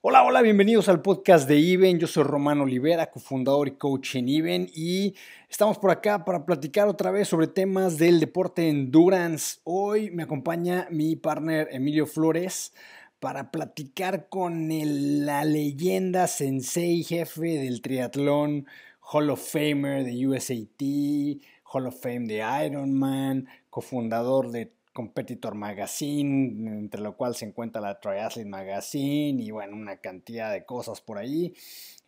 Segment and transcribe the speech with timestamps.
[0.00, 1.98] Hola, hola, bienvenidos al podcast de Iben.
[1.98, 5.16] Yo soy Román Olivera, cofundador y coach en Iben y
[5.50, 9.58] estamos por acá para platicar otra vez sobre temas del deporte endurance.
[9.64, 12.72] Hoy me acompaña mi partner Emilio Flores
[13.18, 14.68] para platicar con
[15.26, 18.66] la leyenda sensei jefe del triatlón,
[19.00, 20.80] Hall of Famer de USAT,
[21.72, 28.00] Hall of Fame de Ironman, cofundador de Competitor Magazine, entre lo cual se encuentra la
[28.00, 31.54] Triathlete Magazine y bueno, una cantidad de cosas por ahí,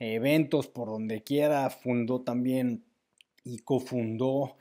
[0.01, 2.83] eventos por donde quiera, fundó también
[3.45, 4.57] y cofundó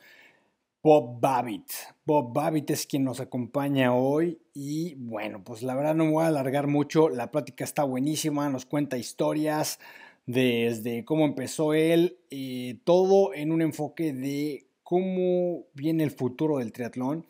[0.84, 1.72] Bob Babbitt.
[2.06, 6.24] Bob Babbitt es quien nos acompaña hoy y bueno, pues la verdad no me voy
[6.26, 9.80] a alargar mucho, la plática está buenísima, nos cuenta historias
[10.28, 16.72] desde cómo empezó él, eh, todo en un enfoque de cómo viene el futuro del
[16.72, 17.26] triatlón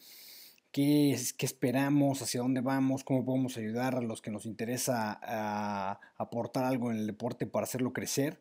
[1.38, 6.92] qué, esperamos, hacia dónde vamos, cómo podemos ayudar a los que nos interesa aportar algo
[6.92, 8.40] en el deporte para hacerlo crecer.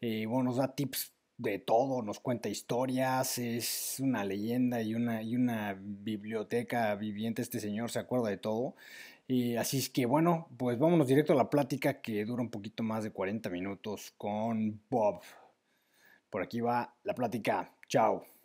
[0.00, 5.22] Eh, bueno, nos da tips de todo, nos cuenta historias, es una leyenda y una,
[5.22, 7.42] y una biblioteca viviente.
[7.42, 8.74] Este señor se acuerda de todo.
[9.26, 12.82] Y así es que bueno, pues vámonos directo a la plática que dura un poquito
[12.82, 15.20] más de 40 minutos con Bob.
[16.30, 17.72] Por aquí va la plática.
[17.88, 18.37] Chao.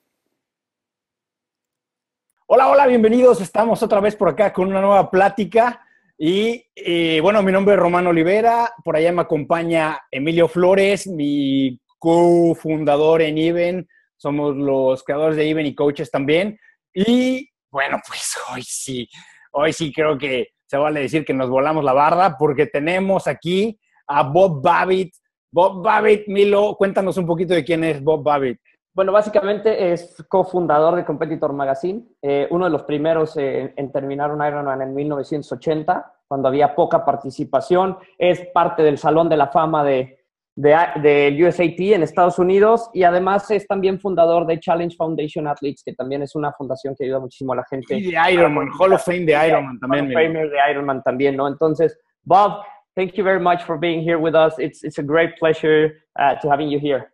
[2.45, 3.39] Hola, hola, bienvenidos.
[3.39, 5.81] Estamos otra vez por acá con una nueva plática.
[6.17, 8.69] Y eh, bueno, mi nombre es Román Olivera.
[8.83, 13.87] Por allá me acompaña Emilio Flores, mi cofundador en Even.
[14.17, 16.59] Somos los creadores de Even y coaches también.
[16.93, 19.07] Y bueno, pues hoy sí,
[19.53, 23.79] hoy sí creo que se vale decir que nos volamos la barda porque tenemos aquí
[24.05, 25.13] a Bob Babbitt.
[25.49, 28.59] Bob Babbitt, Milo, cuéntanos un poquito de quién es Bob Babbitt.
[28.93, 34.45] Bueno, básicamente es cofundador de Competitor Magazine, eh, uno de los primeros en terminar un
[34.45, 37.97] Ironman en 1980, cuando había poca participación.
[38.17, 40.23] Es parte del Salón de la Fama de,
[40.55, 45.93] de, USAT en Estados Unidos y además es también fundador de Challenge Foundation Athletes, que
[45.93, 47.95] también es una fundación que ayuda muchísimo a la gente.
[47.97, 50.05] Y de Ironman, Hall of Fame de Ironman también.
[50.05, 51.47] Hall of Fame de Ironman también, ¿no?
[51.47, 52.63] Entonces, Bob,
[52.95, 54.53] thank you very much for being here with us.
[54.59, 57.09] It's, it's a great pleasure uh, to having you here.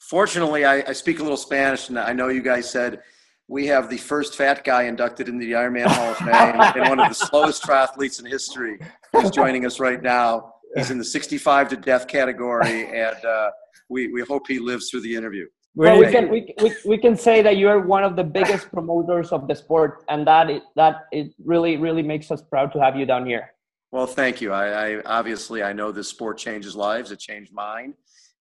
[0.00, 3.02] Fortunately, I, I, speak a little Spanish, and I know you guys said
[3.48, 7.00] we have the first fat guy inducted into the Ironman Hall of Fame and one
[7.00, 8.78] of the slowest triathletes in history.
[9.12, 10.54] He's joining us right now.
[10.76, 13.50] He's in the 65 to death category, and uh,
[13.88, 15.46] we, we hope he lives through the interview.
[15.74, 18.70] Well, we can we, we, we can say that you are one of the biggest
[18.72, 22.80] promoters of the sport, and that it, that it really really makes us proud to
[22.80, 23.52] have you down here.
[23.92, 24.52] Well, thank you.
[24.52, 27.12] I, I obviously I know this sport changes lives.
[27.12, 27.94] It changed mine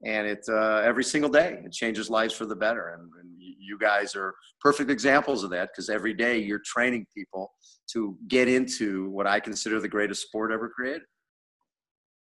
[0.06, 2.90] and it uh, every single day it changes lives for the better.
[2.90, 7.52] And, and you guys are perfect examples of that because every day you're training people
[7.92, 11.02] to get into what i consider the greatest sport ever created.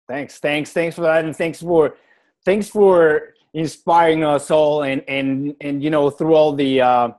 [0.07, 1.95] Thanks thanks thanks for that and thanks for
[2.45, 7.09] thanks for inspiring us all and and and you know through all the uh,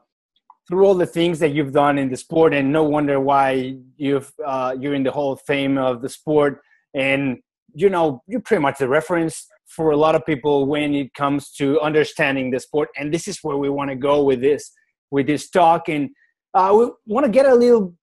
[0.69, 4.33] through all the things that you've done in the sport and no wonder why you've
[4.45, 6.61] uh, you're in the hall of fame of the sport.
[6.95, 7.39] And
[7.75, 11.51] you know you're pretty much the reference for a lot of people when it comes
[11.53, 12.89] to understanding the sport.
[12.97, 14.71] And this is where we want to go with this
[15.11, 15.89] with this talk.
[15.89, 16.11] And
[16.55, 17.95] uh, we want to get a little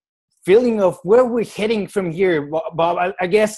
[0.46, 2.50] feeling of where we're heading from here.
[2.74, 3.58] Bob i, I guess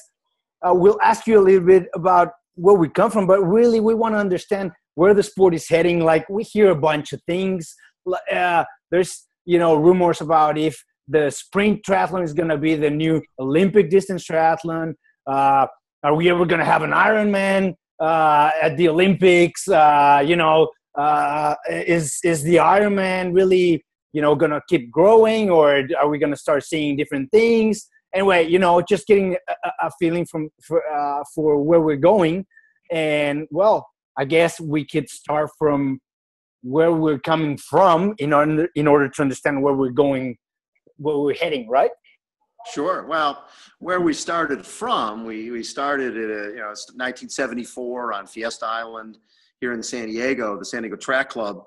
[0.62, 3.94] uh, we'll ask you a little bit about where we come from but really we
[3.94, 6.00] want to understand where the sport is heading.
[6.00, 7.76] Like we hear a bunch of things.
[8.32, 12.90] Uh, there's you know rumors about if the sprint triathlon is going to be the
[12.90, 14.94] new olympic distance triathlon.
[15.28, 15.68] Uh,
[16.04, 19.68] are we ever going to have an ironman uh, at the Olympics?
[19.68, 23.84] Uh, you know, uh, is is the Ironman really
[24.14, 27.88] you know to keep growing, or are we to start seeing different things?
[28.14, 32.46] Anyway, you know, just getting a, a feeling from for, uh, for where we're going,
[32.92, 36.00] and well, I guess we could start from
[36.64, 40.38] where we're coming from in order in order to understand where we're going,
[40.98, 41.92] where we're heading, right?
[42.74, 43.06] Sure.
[43.06, 43.46] Well,
[43.80, 49.20] where we started from, we, we started at you know, 1974 on Fiesta Island
[49.62, 51.64] here in San Diego, the San Diego Track Club.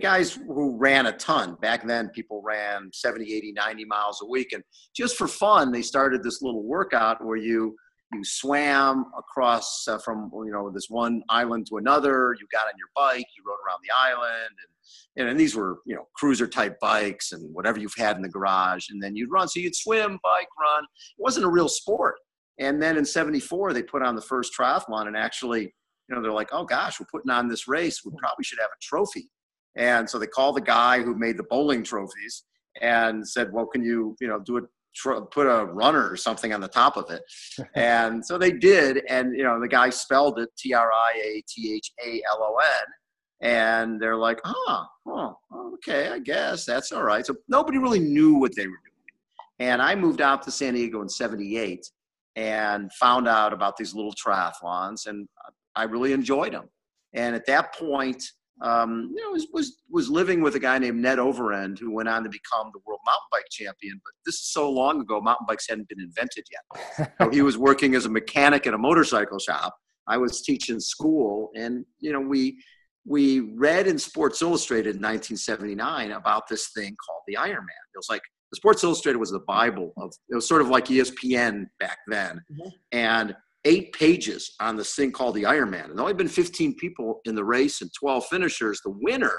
[0.00, 1.56] guys who ran a ton.
[1.60, 4.52] Back then, people ran 70, 80, 90 miles a week.
[4.52, 4.62] And
[4.94, 7.76] just for fun, they started this little workout where you
[8.12, 12.72] you swam across uh, from you know this one island to another you got on
[12.76, 14.70] your bike you rode around the island and,
[15.16, 18.28] and, and these were you know cruiser type bikes and whatever you've had in the
[18.28, 22.16] garage and then you'd run so you'd swim bike run it wasn't a real sport
[22.58, 26.32] and then in 74 they put on the first triathlon and actually you know they're
[26.32, 29.28] like oh gosh we're putting on this race we probably should have a trophy
[29.76, 32.44] and so they called the guy who made the bowling trophies
[32.80, 34.64] and said well can you you know do it
[35.30, 37.22] put a runner or something on the top of it.
[37.74, 39.02] and so they did.
[39.08, 42.42] And, you know, the guy spelled it T R I A T H A L
[42.42, 42.86] O N.
[43.42, 45.36] And they're like, oh, oh,
[45.74, 47.24] okay, I guess that's all right.
[47.24, 49.70] So nobody really knew what they were doing.
[49.70, 51.86] And I moved out to San Diego in 78
[52.36, 55.06] and found out about these little triathlons.
[55.06, 55.28] And
[55.74, 56.68] I really enjoyed them.
[57.14, 58.22] And at that point,
[58.62, 62.10] um, you know, was, was was living with a guy named Ned Overend who went
[62.10, 63.98] on to become the world mountain bike champion.
[64.04, 67.14] But this is so long ago, mountain bikes hadn't been invented yet.
[67.20, 69.74] so he was working as a mechanic at a motorcycle shop.
[70.06, 72.62] I was teaching school, and you know, we
[73.06, 77.82] we read in Sports Illustrated in 1979 about this thing called the Ironman.
[77.94, 80.86] It was like the Sports Illustrated was the Bible of it was sort of like
[80.86, 82.68] ESPN back then, mm-hmm.
[82.92, 85.86] and eight pages on this thing called the Ironman.
[85.86, 88.80] And there only been 15 people in the race and 12 finishers.
[88.82, 89.38] The winner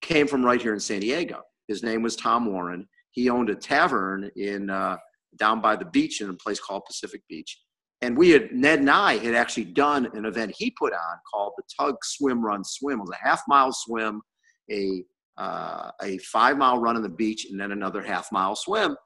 [0.00, 1.42] came from right here in San Diego.
[1.68, 2.88] His name was Tom Warren.
[3.12, 4.96] He owned a tavern in uh,
[5.36, 7.60] down by the beach in a place called Pacific Beach.
[8.02, 11.52] And we had Ned and I had actually done an event he put on called
[11.56, 12.98] the Tug Swim Run Swim.
[12.98, 14.22] It was a half mile swim,
[14.70, 15.04] a
[15.36, 18.96] uh, a five mile run on the beach, and then another half mile swim.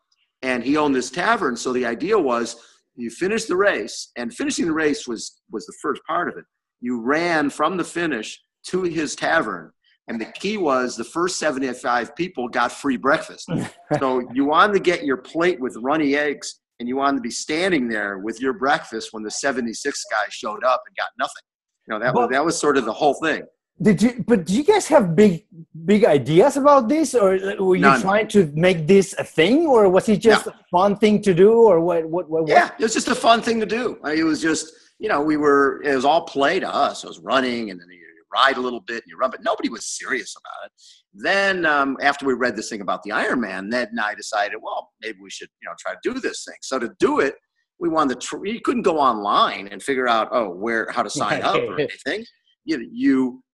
[0.42, 2.56] And he owned this tavern, so the idea was
[2.96, 6.44] you finish the race, and finishing the race was was the first part of it.
[6.80, 9.72] You ran from the finish to his tavern,
[10.08, 13.48] and the key was the first 75 people got free breakfast.
[13.98, 17.30] so you wanted to get your plate with runny eggs, and you wanted to be
[17.30, 21.42] standing there with your breakfast when the 76 guy showed up and got nothing.
[21.86, 23.42] You know that was that was sort of the whole thing.
[23.82, 24.24] Did you?
[24.26, 25.46] But do you guys have big,
[25.84, 28.00] big ideas about this, or were you None.
[28.00, 30.52] trying to make this a thing, or was it just no.
[30.52, 32.08] a fun thing to do, or what?
[32.08, 32.30] What?
[32.30, 33.98] what, Yeah, it was just a fun thing to do.
[34.06, 35.82] it was just, you know, we were.
[35.82, 37.02] It was all play to us.
[37.02, 38.00] It was running, and then you
[38.32, 40.72] ride a little bit, and you run, but nobody was serious about it.
[41.14, 44.90] Then um, after we read this thing about the Ironman, Ned and I decided, well,
[45.00, 46.56] maybe we should, you know, try to do this thing.
[46.62, 47.36] So to do it,
[47.78, 48.26] we wanted to.
[48.26, 51.78] Tr- you couldn't go online and figure out, oh, where how to sign up or
[51.78, 52.24] anything.
[52.64, 53.44] You you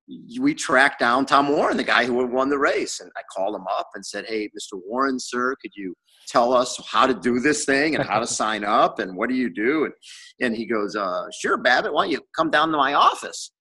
[0.40, 3.00] we tracked down Tom Warren, the guy who had won the race.
[3.00, 4.80] And I called him up and said, Hey, Mr.
[4.84, 5.94] Warren, sir, could you
[6.28, 9.36] tell us how to do this thing and how to sign up and what do
[9.36, 9.84] you do?
[9.84, 9.94] And,
[10.40, 13.52] and he goes, uh, Sure, Babbitt, why don't you come down to my office?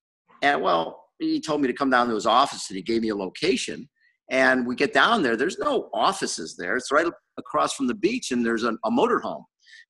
[0.42, 3.10] And well, he told me to come down to his office and he gave me
[3.10, 3.88] a location.
[4.32, 6.78] And we get down there, there's no offices there.
[6.78, 7.08] It's right
[7.38, 9.44] across from the beach, and there's a, a motorhome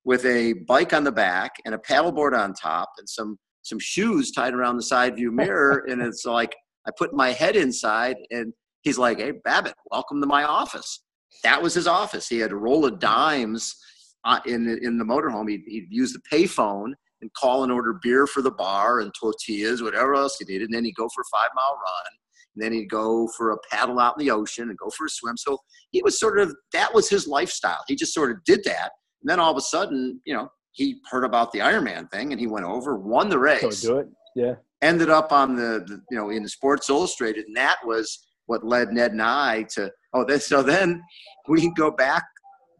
[0.04, 4.30] with a bike on the back and a paddleboard on top and some some shoes
[4.30, 6.56] tied around the side view mirror, and it's like
[6.86, 11.02] I put my head inside, and he's like, "Hey, Babbitt, welcome to my office."
[11.44, 12.28] That was his office.
[12.28, 13.76] He had a roll of dimes
[14.24, 15.48] uh, in the, in the motorhome.
[15.50, 19.82] He'd, he'd use the payphone and call and order beer for the bar and tortillas,
[19.82, 20.66] whatever else he needed.
[20.66, 22.12] And then he'd go for a five mile run.
[22.54, 25.10] And then he'd go for a paddle out in the ocean and go for a
[25.10, 25.36] swim.
[25.36, 25.58] So
[25.90, 27.80] he was sort of, that was his lifestyle.
[27.86, 28.90] He just sort of did that.
[29.22, 32.40] And then all of a sudden, you know, he heard about the Ironman thing and
[32.40, 33.80] he went over, won the race.
[33.80, 34.08] So do it.
[34.34, 34.54] Yeah.
[34.82, 38.64] Ended up on the, the, you know in the Sports Illustrated, and that was what
[38.64, 40.46] led Ned and I to oh this.
[40.46, 41.02] So then
[41.48, 42.24] we go back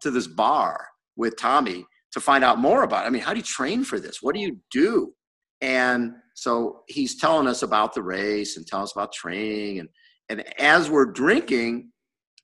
[0.01, 3.05] to this bar with Tommy to find out more about.
[3.05, 3.07] It.
[3.07, 4.19] I mean, how do you train for this?
[4.21, 5.13] What do you do?
[5.61, 9.89] And so he's telling us about the race and telling us about training and
[10.29, 11.91] and as we're drinking,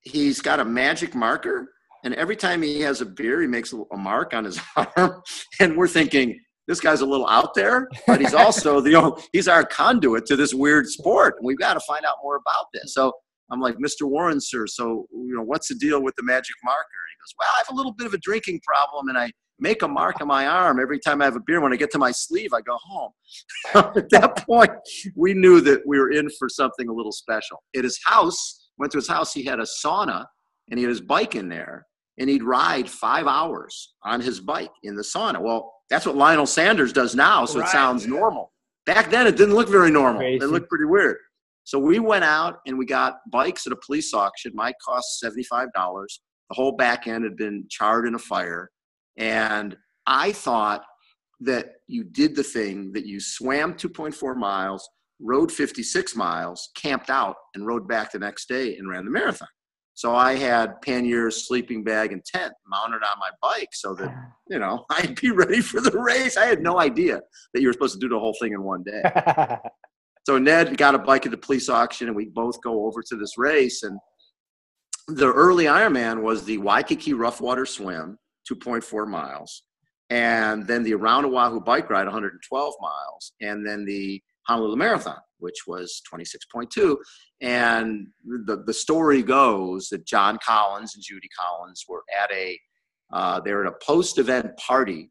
[0.02, 1.70] he's got a magic marker
[2.04, 4.60] and every time he has a beer, he makes a mark on his
[4.96, 5.22] arm.
[5.60, 9.66] And we're thinking, this guy's a little out there, but he's also the he's our
[9.66, 11.36] conduit to this weird sport.
[11.38, 12.94] And we've got to find out more about this.
[12.94, 13.14] So
[13.52, 14.04] I'm like, Mr.
[14.04, 16.80] Warren, sir, so you know, what's the deal with the magic marker?
[16.80, 19.32] And he goes, Well, I have a little bit of a drinking problem and I
[19.60, 21.62] make a mark on my arm every time I have a beer.
[21.62, 23.12] When I get to my sleeve, I go home.
[23.74, 24.72] At that point,
[25.16, 27.64] we knew that we were in for something a little special.
[27.76, 30.26] At his house, went to his house, he had a sauna
[30.70, 31.88] and he had his bike in there
[32.20, 35.42] and he'd ride five hours on his bike in the sauna.
[35.42, 37.68] Well, that's what Lionel Sanders does now, so right.
[37.68, 38.52] it sounds normal.
[38.86, 40.22] Back then, it didn't look very normal.
[40.22, 40.44] Crazy.
[40.44, 41.18] It looked pretty weird.
[41.64, 44.54] So we went out and we got bikes at a police auction.
[44.56, 45.68] Mine cost $75.
[45.74, 46.08] The
[46.52, 48.70] whole back end had been charred in a fire.
[49.18, 50.84] And I thought
[51.42, 54.88] that you did the thing that you swam 2.4 miles,
[55.20, 59.48] rode 56 miles, camped out, and rode back the next day and ran the marathon.
[59.98, 64.14] So I had panniers, sleeping bag, and tent mounted on my bike so that,
[64.50, 66.38] you know, I'd be ready for the race.
[66.38, 67.20] I had no idea
[67.54, 69.02] that you were supposed to do the whole thing in one day.
[70.28, 73.16] so Ned got a bike at the police auction, and we both go over to
[73.16, 73.82] this race.
[73.82, 73.98] And
[75.08, 78.20] the early Ironman was the Waikiki Rough Water Swim,
[78.52, 79.64] 2.4 miles,
[80.10, 85.68] and then the Around Oahu bike ride, 112 miles, and then the Honolulu Marathon, which
[85.68, 86.96] was 26.2.
[87.42, 88.08] And
[88.46, 92.58] the, the story goes that John Collins and Judy Collins were at a
[93.14, 95.02] Uh, they were at a post-event party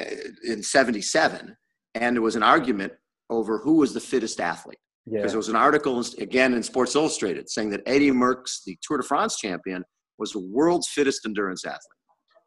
[0.00, 0.04] uh,
[0.52, 1.54] in '77,
[1.94, 2.92] and there was an argument
[3.28, 4.78] over who was the fittest athlete.
[5.04, 5.28] Because Yeah.
[5.32, 9.04] there was an article again in Sports Illustrated saying that Eddie Merckx, the Tour de
[9.10, 9.84] France champion,
[10.18, 11.97] was the world's fittest endurance athlete.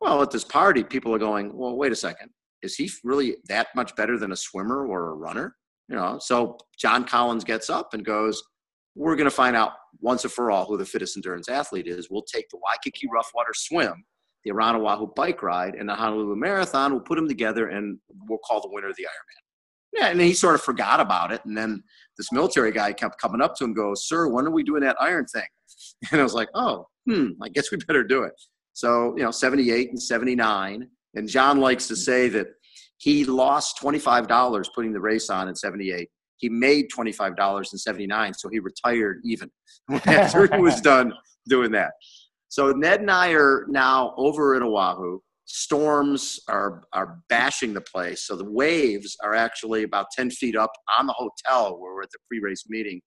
[0.02, 2.32] Well, at this party, people are going, "Well, wait a second,
[2.64, 5.56] is he really that much better than a swimmer or a runner?"
[5.88, 6.18] You know.
[6.20, 8.42] So John Collins gets up and goes,
[8.96, 12.10] "We're going to find out once and for all who the fittest endurance athlete is.
[12.10, 14.04] We'll take the Waikiki rough water swim,
[14.44, 16.94] the Oahu bike ride, and the Honolulu Marathon.
[16.94, 19.42] We'll put them together, and we'll call the winner the Ironman."
[19.94, 21.84] Yeah, and he sort of forgot about it, and then
[22.18, 24.82] this military guy kept coming up to him, and goes, "Sir, when are we doing
[24.82, 25.48] that iron thing?"
[26.12, 28.34] And I was like, "Oh, hmm, I guess we better do it."
[28.74, 32.48] So you know, seventy-eight and seventy-nine, and John likes to say that
[32.98, 36.10] he lost twenty-five dollars putting the race on in seventy-eight.
[36.38, 39.50] He made twenty-five dollars in seventy-nine, so he retired even
[40.06, 41.14] after he was done
[41.48, 41.92] doing that.
[42.48, 45.20] So Ned and I are now over in Oahu.
[45.46, 48.26] Storms are are bashing the place.
[48.26, 52.12] So the waves are actually about 10 feet up on the hotel where we're at
[52.12, 53.02] the pre-race meeting.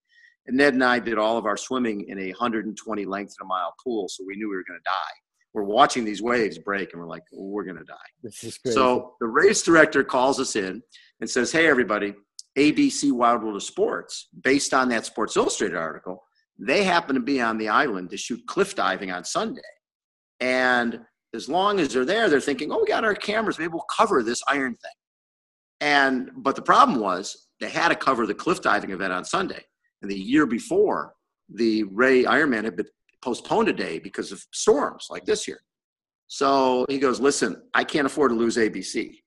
[0.46, 3.48] And Ned and I did all of our swimming in a 120 length in a
[3.48, 5.23] mile pool, so we knew we were going to die.
[5.54, 7.94] We're watching these waves break, and we're like, we're going to die.
[8.22, 8.74] This is crazy.
[8.74, 10.82] So the race director calls us in
[11.20, 12.12] and says, Hey, everybody,
[12.58, 16.22] ABC Wide World of Sports, based on that Sports Illustrated article,
[16.58, 19.60] they happen to be on the island to shoot cliff diving on Sunday.
[20.40, 21.00] And
[21.34, 23.58] as long as they're there, they're thinking, Oh, we got our cameras.
[23.58, 24.92] Maybe we'll cover this iron thing.
[25.80, 29.62] And, but the problem was they had to cover the cliff diving event on Sunday.
[30.02, 31.14] And the year before,
[31.48, 32.86] the Ray Ironman had been
[33.24, 35.60] postponed a day because of storms like this year.
[36.26, 39.18] So he goes, Listen, I can't afford to lose ABC.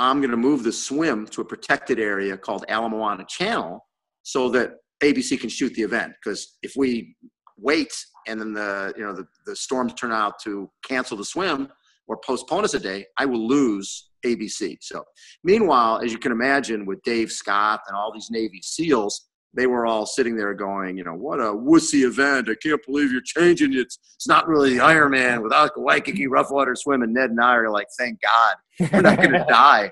[0.00, 3.84] I'm going to move the swim to a protected area called Ala Moana Channel
[4.22, 6.12] so that ABC can shoot the event.
[6.22, 7.16] Because if we
[7.56, 7.92] wait
[8.26, 11.68] and then the you know the, the storms turn out to cancel the swim
[12.08, 14.78] or postpone us a day, I will lose ABC.
[14.80, 15.04] So
[15.44, 19.86] meanwhile, as you can imagine, with Dave Scott and all these Navy SEALs, they were
[19.86, 22.48] all sitting there going, you know, what a wussy event.
[22.48, 23.78] I can't believe you're changing it.
[23.78, 27.02] It's, it's not really the Ironman without the Waikiki rough water swim.
[27.02, 29.90] And Ned and I are like, thank God we're not going to die.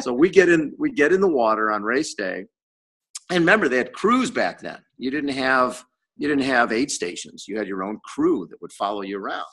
[0.00, 2.44] So we get in, we get in the water on race day.
[3.30, 4.78] And remember, they had crews back then.
[4.98, 5.84] You didn't have,
[6.18, 7.46] you didn't have aid stations.
[7.48, 9.46] You had your own crew that would follow you around.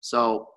[0.00, 0.48] So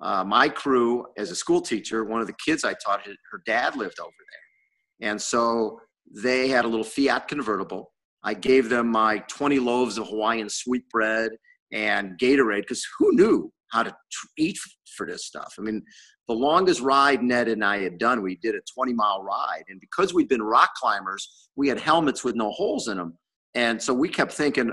[0.00, 3.42] uh, my crew, as a school teacher, one of the kids I taught, her, her
[3.46, 5.10] dad lived over there.
[5.10, 5.80] And so
[6.12, 7.92] they had a little Fiat convertible.
[8.22, 11.32] I gave them my 20 loaves of Hawaiian sweetbread
[11.72, 13.94] and Gatorade because who knew how to
[14.38, 14.58] eat
[14.96, 15.54] for this stuff?
[15.58, 15.82] I mean,
[16.28, 19.64] the longest ride Ned and I had done, we did a 20 mile ride.
[19.68, 23.18] And because we'd been rock climbers, we had helmets with no holes in them.
[23.54, 24.72] And so we kept thinking,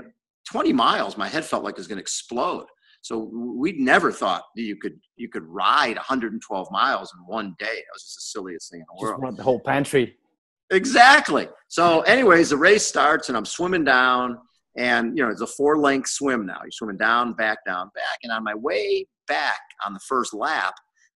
[0.50, 2.66] 20 miles, my head felt like it was going to explode.
[3.02, 7.64] So we'd never thought that you could you could ride 112 miles in one day.
[7.66, 9.14] That was just the silliest thing in the world.
[9.14, 10.16] Just want the whole pantry.
[10.72, 11.48] Exactly.
[11.68, 14.38] So, anyways, the race starts and I'm swimming down,
[14.76, 16.60] and you know, it's a four length swim now.
[16.62, 18.18] You're swimming down, back, down, back.
[18.22, 20.74] And on my way back on the first lap,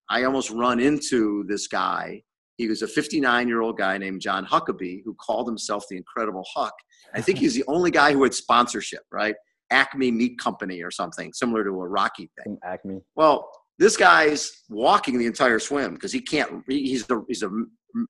[0.09, 2.21] I almost run into this guy.
[2.57, 6.45] He was a 59 year old guy named John Huckabee who called himself the Incredible
[6.55, 6.73] Huck.
[7.13, 9.35] I think he's the only guy who had sponsorship, right?
[9.71, 12.57] Acme Meat Company or something similar to a Rocky thing.
[12.63, 13.01] Acme.
[13.15, 13.49] Well,
[13.79, 16.63] this guy's walking the entire swim because he can't.
[16.67, 17.51] He's the he's a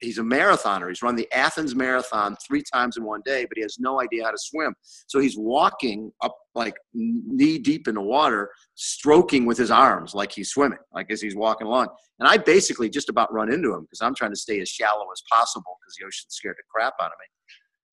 [0.02, 0.88] he's a marathoner.
[0.90, 4.24] He's run the Athens Marathon three times in one day, but he has no idea
[4.24, 4.74] how to swim.
[5.08, 10.32] So he's walking up like knee deep in the water, stroking with his arms like
[10.32, 11.88] he's swimming, like as he's walking along.
[12.20, 15.06] And I basically just about run into him because I'm trying to stay as shallow
[15.12, 17.28] as possible because the ocean scared the crap out of me.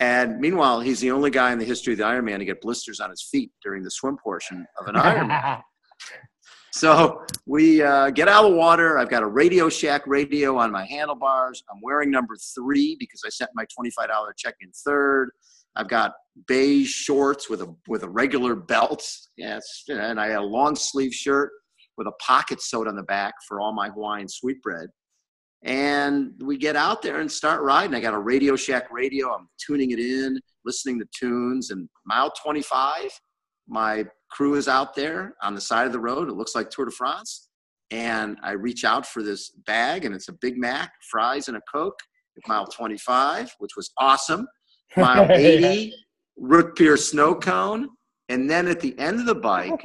[0.00, 3.00] And meanwhile, he's the only guy in the history of the Ironman to get blisters
[3.00, 5.62] on his feet during the swim portion of an Ironman.
[6.74, 8.98] So we uh, get out of the water.
[8.98, 11.62] I've got a Radio Shack radio on my handlebars.
[11.72, 15.30] I'm wearing number three because I sent my $25 check in third.
[15.76, 16.14] I've got
[16.48, 19.08] beige shorts with a with a regular belt.
[19.36, 21.52] Yes, and I had a long sleeve shirt
[21.96, 24.88] with a pocket sewed on the back for all my Hawaiian sweetbread.
[25.62, 27.94] And we get out there and start riding.
[27.94, 29.32] I got a Radio Shack radio.
[29.32, 31.70] I'm tuning it in, listening to tunes.
[31.70, 33.10] And mile 25,
[33.68, 34.04] my
[34.34, 36.28] crew is out there on the side of the road.
[36.28, 37.48] It looks like Tour de France.
[37.90, 41.60] And I reach out for this bag, and it's a Big Mac, fries, and a
[41.72, 41.98] Coke
[42.36, 44.46] at mile 25, which was awesome.
[44.96, 45.92] Mile 80,
[46.36, 47.88] root beer snow cone.
[48.28, 49.84] And then at the end of the bike,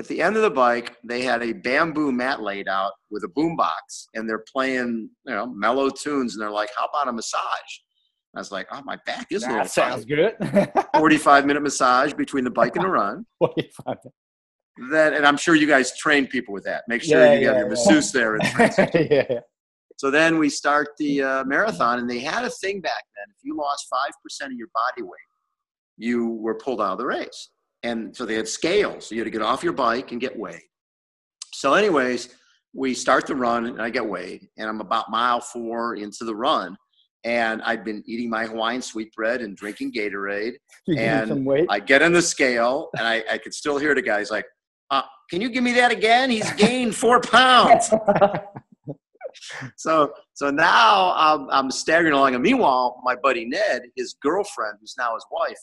[0.00, 3.28] at the end of the bike, they had a bamboo mat laid out with a
[3.28, 6.34] boombox, and they're playing, you know, mellow tunes.
[6.34, 7.80] And they're like, "How about a massage?"
[8.36, 10.84] I was like, "Oh, my back is a little That sounds tight." good.
[10.96, 13.26] 45 minute massage between the bike and the run.
[13.38, 13.96] 45.
[14.90, 16.84] that, and I'm sure you guys train people with that.
[16.88, 17.68] Make sure Yeah, you have yeah, your yeah.
[17.70, 18.36] masseuse there.
[18.58, 19.40] yeah, yeah.
[19.96, 23.26] So then we start the uh, marathon, and they had a thing back then.
[23.36, 25.28] If you lost five percent of your body weight,
[25.96, 27.50] you were pulled out of the race.
[27.84, 29.06] And so they had scales.
[29.06, 30.62] So you had to get off your bike and get weighed.
[31.52, 32.30] So, anyways,
[32.72, 36.34] we start the run, and I get weighed, and I'm about mile four into the
[36.34, 36.76] run,
[37.24, 40.54] and I'd been eating my Hawaiian sweetbread and drinking Gatorade.
[40.86, 41.30] You And.
[41.70, 44.44] I get on the scale, and I, I could still hear the guys like,
[44.90, 45.00] uh,
[45.30, 46.30] "Can you give me that again?
[46.30, 47.90] He's gained four pounds."
[49.76, 54.94] so so now I'm, I'm staggering along and meanwhile my buddy ned his girlfriend who's
[54.96, 55.58] now his wife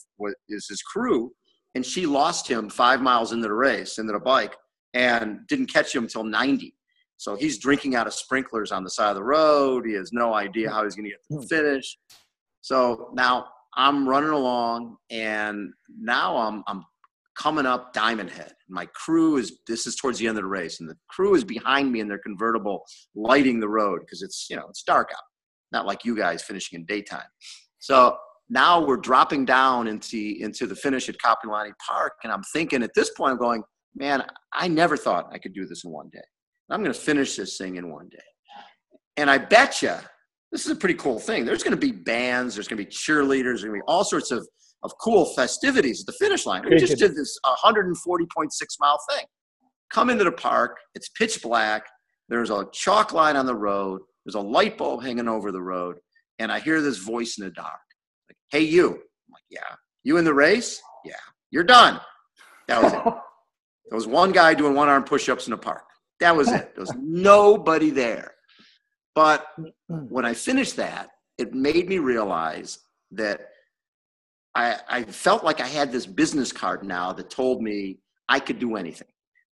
[0.48, 1.32] is his crew
[1.74, 4.56] and she lost him five miles into the race into the bike
[4.94, 6.74] and didn't catch him until 90
[7.22, 9.86] so he's drinking out of sprinklers on the side of the road.
[9.86, 11.46] He has no idea how he's going to get to the hmm.
[11.46, 11.96] finish.
[12.62, 16.84] So now i'm running along and now i'm, I'm
[17.38, 18.52] coming up diamond head.
[18.68, 21.44] My crew is this is towards the end of the race and the crew is
[21.44, 22.82] behind me in their convertible
[23.14, 25.22] lighting the road because it's you know it's dark out.
[25.70, 27.30] Not like you guys finishing in daytime.
[27.78, 28.16] So
[28.50, 32.90] now we're dropping down into into the finish at Kapiolani Park and I'm thinking at
[32.96, 33.62] this point I'm going
[33.94, 36.20] man I never thought I could do this in one day
[36.72, 38.18] I'm going to finish this thing in one day.
[39.18, 39.94] And I bet you
[40.50, 41.44] this is a pretty cool thing.
[41.44, 44.04] There's going to be bands there's going to be cheerleaders there's going to be all
[44.04, 44.48] sorts of
[44.82, 46.64] of cool festivities at the finish line.
[46.68, 48.50] We just did this 140.6
[48.80, 49.24] mile thing.
[49.92, 51.84] Come into the park it's pitch black
[52.28, 55.96] there's a chalk line on the road there's a light bulb hanging over the road
[56.38, 57.80] and i hear this voice in the dark.
[58.28, 58.88] Like hey you.
[58.88, 59.74] I'm like yeah.
[60.04, 60.80] You in the race?
[61.04, 61.12] Yeah.
[61.50, 62.00] You're done.
[62.68, 63.02] That was it.
[63.88, 65.82] There was one guy doing one arm push-ups in the park
[66.22, 68.34] that was it there was nobody there
[69.14, 69.46] but
[69.88, 72.78] when i finished that it made me realize
[73.10, 73.52] that
[74.54, 77.98] I, I felt like I had this business card now that told me
[78.28, 79.08] I could do anything.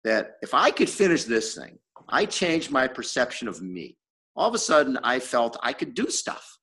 [0.04, 3.96] That if I could finish this thing, I changed my perception of me.
[4.36, 6.58] All of a sudden, I felt I could do stuff.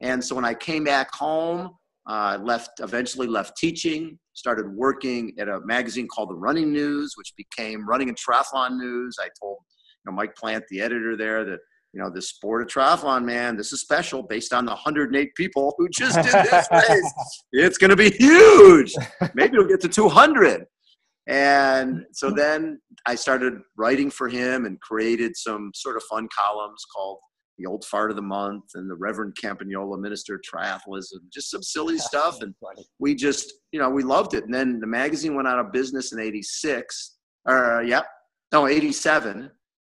[0.00, 1.76] And so when I came back home,
[2.06, 7.32] uh, left, eventually left teaching, started working at a magazine called The Running News, which
[7.36, 9.16] became Running and Triathlon News.
[9.20, 9.58] I told
[10.04, 11.58] you know, Mike Plant, the editor there, that
[11.92, 15.74] you know, the sport of triathlon, man, this is special based on the 108 people
[15.76, 17.14] who just did this race.
[17.52, 18.94] it's going to be huge.
[19.34, 20.66] Maybe it'll get to 200.
[21.26, 26.84] And so then I started writing for him and created some sort of fun columns
[26.94, 27.18] called
[27.60, 31.62] The Old Fart of the Month and the Reverend Campagnolo Minister of Triathlism, just some
[31.62, 32.40] silly stuff.
[32.40, 32.54] And
[32.98, 34.44] we just, you know, we loved it.
[34.44, 38.06] And then the magazine went out of business in 86, or, yep,
[38.52, 39.50] no, 87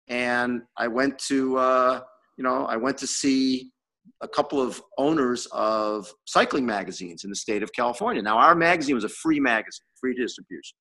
[0.09, 2.01] and I went to uh,
[2.37, 3.71] you know I went to see
[4.21, 8.23] a couple of owners of cycling magazines in the state of California.
[8.23, 10.77] Now our magazine was a free magazine, free distribution,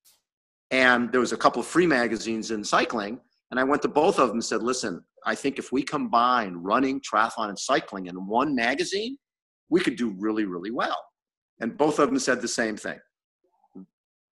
[0.72, 3.20] and there was a couple of free magazines in cycling.
[3.52, 6.56] And I went to both of them and said, "Listen, I think if we combine
[6.56, 9.18] running, triathlon, and cycling in one magazine,
[9.70, 10.98] we could do really, really well."
[11.60, 13.00] And both of them said the same thing.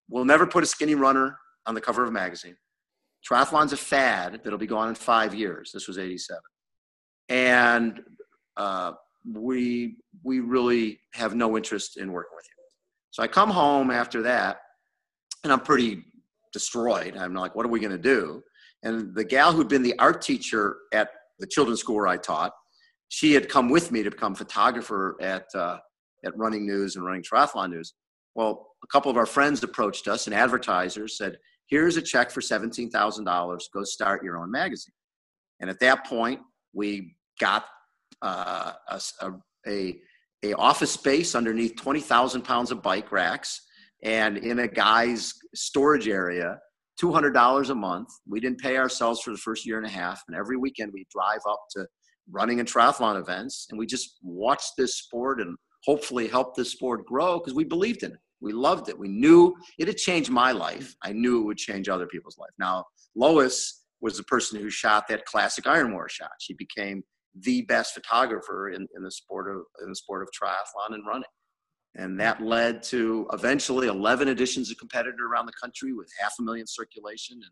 [0.10, 2.56] We'll never put a skinny runner on the cover of a magazine
[3.28, 5.72] triathlon's a fad that'll be gone in five years.
[5.74, 6.42] This was 87.
[7.30, 8.02] And
[8.58, 8.94] uh,
[9.26, 12.64] we, we really have no interest in working with you.
[13.12, 14.58] So I come home after that
[15.44, 16.04] and I'm pretty
[16.54, 17.16] destroyed.
[17.16, 18.42] I'm like, what are we going to do?
[18.84, 22.52] And the gal who'd been the art teacher at the children's school where I taught,
[23.10, 25.78] she had come with me to become photographer at, uh,
[26.26, 27.94] at Running News and Running Triathlon News.
[28.36, 32.42] Well, a couple of our friends approached us and advertisers said, here's a check for
[32.42, 33.60] $17,000.
[33.74, 34.94] Go start your own magazine.
[35.60, 36.40] And at that point,
[36.74, 37.66] we got
[38.22, 39.02] uh, a,
[39.68, 40.00] a,
[40.44, 43.62] a, office space underneath 20,000 pounds of bike racks
[44.04, 46.60] and in a guy's storage area,
[47.02, 48.10] $200 a month.
[48.28, 50.22] We didn't pay ourselves for the first year and a half.
[50.28, 51.86] And every weekend we drive up to
[52.30, 57.06] running and triathlon events and we just watched this sport and hopefully help this sport
[57.06, 58.20] grow because we believed in it.
[58.42, 58.98] We loved it.
[58.98, 60.96] We knew it had changed my life.
[61.04, 62.52] I knew it would change other people's life.
[62.58, 62.86] Now,
[63.16, 66.32] Lois was the person who shot that classic Iron War shot.
[66.40, 67.04] She became
[67.40, 71.24] the best photographer in, in the sport of in the sport of triathlon and running.
[71.96, 76.42] And that led to eventually 11 editions of competitor around the country with half a
[76.42, 77.36] million circulation.
[77.36, 77.52] And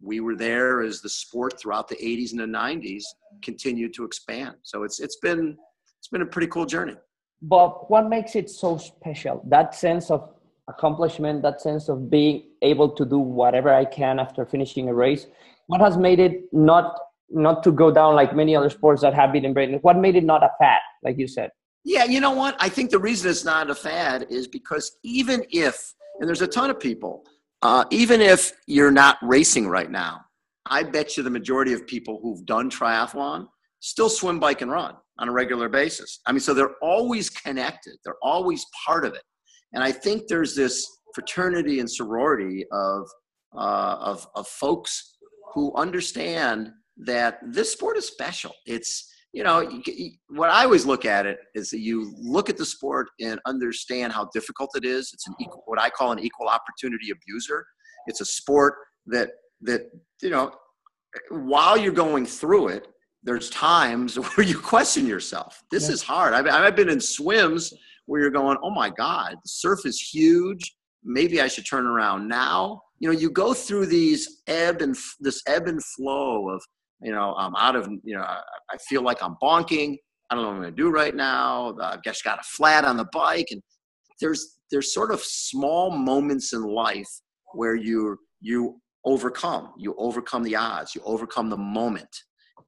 [0.00, 3.02] we were there as the sport throughout the 80s and the 90s
[3.42, 4.54] continued to expand.
[4.62, 5.56] So it's it's been
[5.98, 6.96] it's been a pretty cool journey.
[7.40, 9.44] But what makes it so special?
[9.48, 10.32] That sense of
[10.68, 15.26] accomplishment, that sense of being able to do whatever I can after finishing a race.
[15.66, 16.98] What has made it not
[17.30, 19.82] not to go down like many other sports that have been embraced?
[19.82, 21.50] What made it not a fad, like you said?
[21.84, 22.56] Yeah, you know what?
[22.60, 26.46] I think the reason it's not a fad is because even if, and there's a
[26.46, 27.24] ton of people,
[27.62, 30.20] uh, even if you're not racing right now,
[30.66, 33.46] I bet you the majority of people who've done triathlon
[33.80, 36.20] still swim, bike, and run on a regular basis.
[36.26, 39.22] I mean, so they're always connected, they're always part of it.
[39.72, 43.08] And I think there's this fraternity and sorority of,
[43.56, 45.16] uh, of, of folks
[45.52, 48.52] who understand that this sport is special.
[48.66, 49.80] It's, you know,
[50.28, 54.12] what I always look at it is that you look at the sport and understand
[54.12, 55.10] how difficult it is.
[55.14, 57.64] It's an equal, what I call an equal opportunity abuser.
[58.06, 58.74] It's a sport
[59.06, 59.30] that
[59.62, 59.90] that
[60.20, 60.52] you know,
[61.30, 62.88] while you're going through it,
[63.22, 65.62] there's times where you question yourself.
[65.70, 65.94] This yeah.
[65.94, 66.34] is hard.
[66.34, 67.72] I've, I've been in swims
[68.06, 70.76] where you're going, oh my God, the surf is huge.
[71.04, 72.80] Maybe I should turn around now.
[72.98, 76.62] You know, you go through these ebb and this ebb and flow of,
[77.02, 79.96] you know, I'm out of, you know, I feel like I'm bonking.
[80.30, 81.76] I don't know what I'm going to do right now.
[81.80, 83.60] I've just got a flat on the bike, and
[84.20, 87.08] there's there's sort of small moments in life
[87.52, 89.72] where you you overcome.
[89.76, 90.94] You overcome the odds.
[90.94, 92.08] You overcome the moment.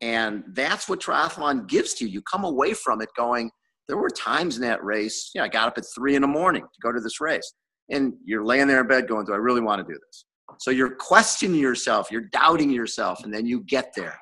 [0.01, 2.11] And that's what triathlon gives to you.
[2.11, 3.51] You come away from it going,
[3.89, 6.29] there were times in that race, you know, I got up at three in the
[6.29, 7.53] morning to go to this race.
[7.91, 10.25] And you're laying there in bed going, do I really want to do this?
[10.59, 14.19] So you're questioning yourself, you're doubting yourself, and then you get there.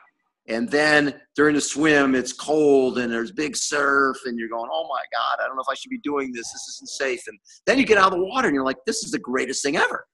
[0.48, 4.88] And then during the swim, it's cold and there's big surf, and you're going, oh
[4.88, 6.52] my God, I don't know if I should be doing this.
[6.52, 7.22] This isn't safe.
[7.28, 9.62] And then you get out of the water and you're like, this is the greatest
[9.62, 10.05] thing ever.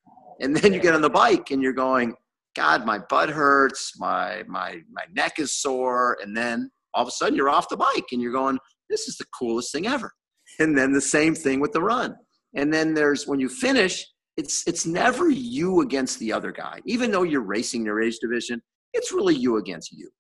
[0.41, 2.15] And then you get on the bike and you're going,
[2.55, 7.13] God, my butt hurts, my my my neck is sore, and then all of a
[7.13, 8.59] sudden you're off the bike and you're going,
[8.91, 10.13] this is the coolest thing ever.
[10.59, 12.17] And then the same thing with the run.
[12.55, 14.05] And then there's when you finish,
[14.37, 16.81] it's it's never you against the other guy.
[16.87, 18.61] Even though you're racing your age division,
[18.93, 20.11] it's really you against you.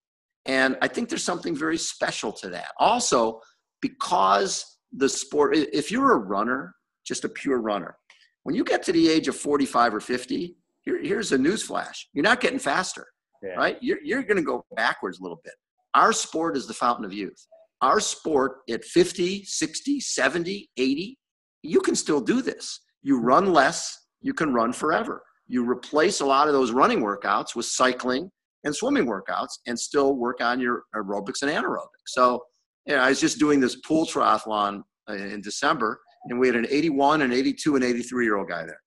[0.46, 2.68] And I think there's something very special to that.
[2.78, 3.40] Also,
[3.81, 7.96] because the sport, if you're a runner, just a pure runner,
[8.44, 12.09] when you get to the age of 45 or 50, here, here's a news flash.
[12.14, 13.07] You're not getting faster,
[13.42, 13.50] yeah.
[13.50, 13.76] right?
[13.83, 15.54] You're, you're going to go backwards a little bit.
[15.94, 17.46] Our sport is the fountain of youth.
[17.83, 21.18] Our sport at 50, 60, 70, 80,
[21.62, 22.81] you can still do this.
[23.02, 25.22] You run less, you can run forever.
[25.46, 28.31] You replace a lot of those running workouts with cycling
[28.64, 32.08] and swimming workouts and still work on your aerobics and anaerobics.
[32.08, 32.44] So,
[32.86, 36.56] you know, I was just doing this pool triathlon uh, in December, and we had
[36.56, 38.80] an 81, an 82, and 83 year old guy there.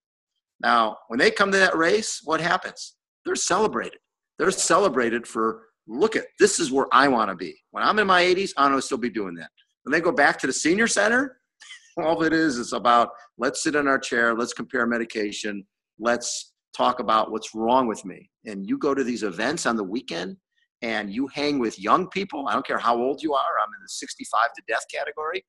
[0.61, 2.95] Now, when they come to that race, what happens?
[3.25, 3.99] They're celebrated.
[4.37, 7.55] They're celebrated for look at this is where I want to be.
[7.71, 9.49] When I'm in my 80s, I want to still be doing that.
[9.83, 11.37] When they go back to the senior center,
[11.97, 15.65] all it is is about let's sit in our chair, let's compare medication,
[15.99, 18.29] let's talk about what's wrong with me.
[18.45, 20.37] And you go to these events on the weekend
[20.81, 22.47] and you hang with young people.
[22.47, 23.39] I don't care how old you are.
[23.61, 25.45] I'm in the 65 to death category.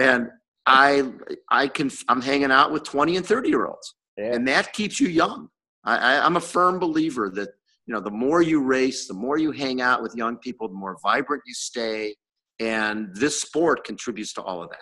[0.00, 0.28] And
[0.66, 1.10] I
[1.50, 4.34] I can I'm hanging out with 20 and 30 year olds, yeah.
[4.34, 5.48] and that keeps you young.
[5.84, 7.48] I, I, I'm a firm believer that
[7.86, 10.74] you know the more you race, the more you hang out with young people, the
[10.74, 12.14] more vibrant you stay,
[12.60, 14.78] and this sport contributes to all of that.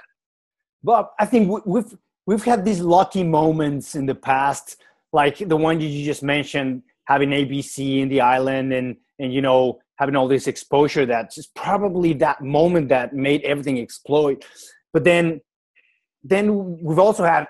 [0.82, 4.76] Bob, I think we've we've had these lucky moments in the past,
[5.12, 9.80] like the one you just mentioned, having ABC in the island, and and you know
[9.98, 11.06] having all this exposure.
[11.06, 14.44] That's probably that moment that made everything explode.
[14.92, 15.40] But then
[16.22, 17.46] then we've also had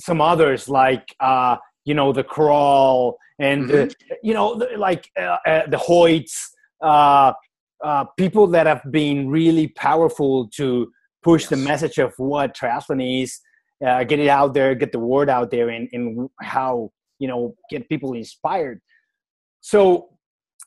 [0.00, 3.72] some others like uh, you know the crawl and mm-hmm.
[3.72, 6.50] the, you know the, like uh, uh, the Hoyts,
[6.82, 7.32] uh,
[7.82, 10.90] uh, people that have been really powerful to
[11.22, 11.50] push yes.
[11.50, 13.40] the message of what triathlon is,
[13.84, 17.54] uh, get it out there, get the word out there, and, and how you know
[17.70, 18.80] get people inspired.
[19.60, 20.10] So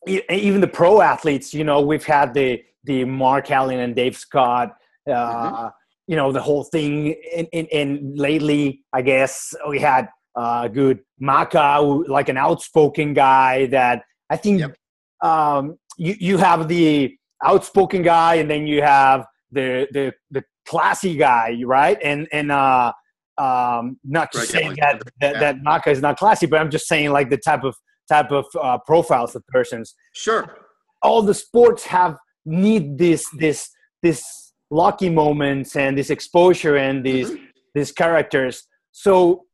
[0.08, 4.76] even the pro athletes, you know, we've had the the Mark Allen and Dave Scott.
[5.08, 5.68] Uh, mm-hmm
[6.08, 11.00] you know the whole thing and, and, and lately i guess we had uh good
[11.22, 14.76] Macca like an outspoken guy that i think yep.
[15.22, 21.16] um you you have the outspoken guy and then you have the the the classy
[21.16, 22.92] guy right and and uh
[23.38, 25.40] um not just right, saying yeah, that that, yeah.
[25.40, 27.76] that Macca is not classy but i'm just saying like the type of
[28.10, 30.58] type of uh, profiles of persons sure
[31.02, 33.70] all the sports have need this this
[34.02, 37.44] this lucky moments and this exposure and these mm-hmm.
[37.76, 39.46] these characters so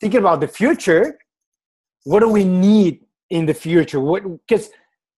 [0.00, 1.18] thinking about the future
[2.04, 4.70] what do we need in the future what because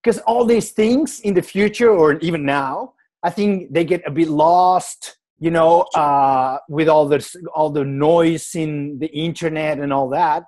[0.03, 4.11] because all these things in the future or even now i think they get a
[4.11, 7.21] bit lost you know uh, with all the
[7.55, 10.45] all the noise in the internet and all that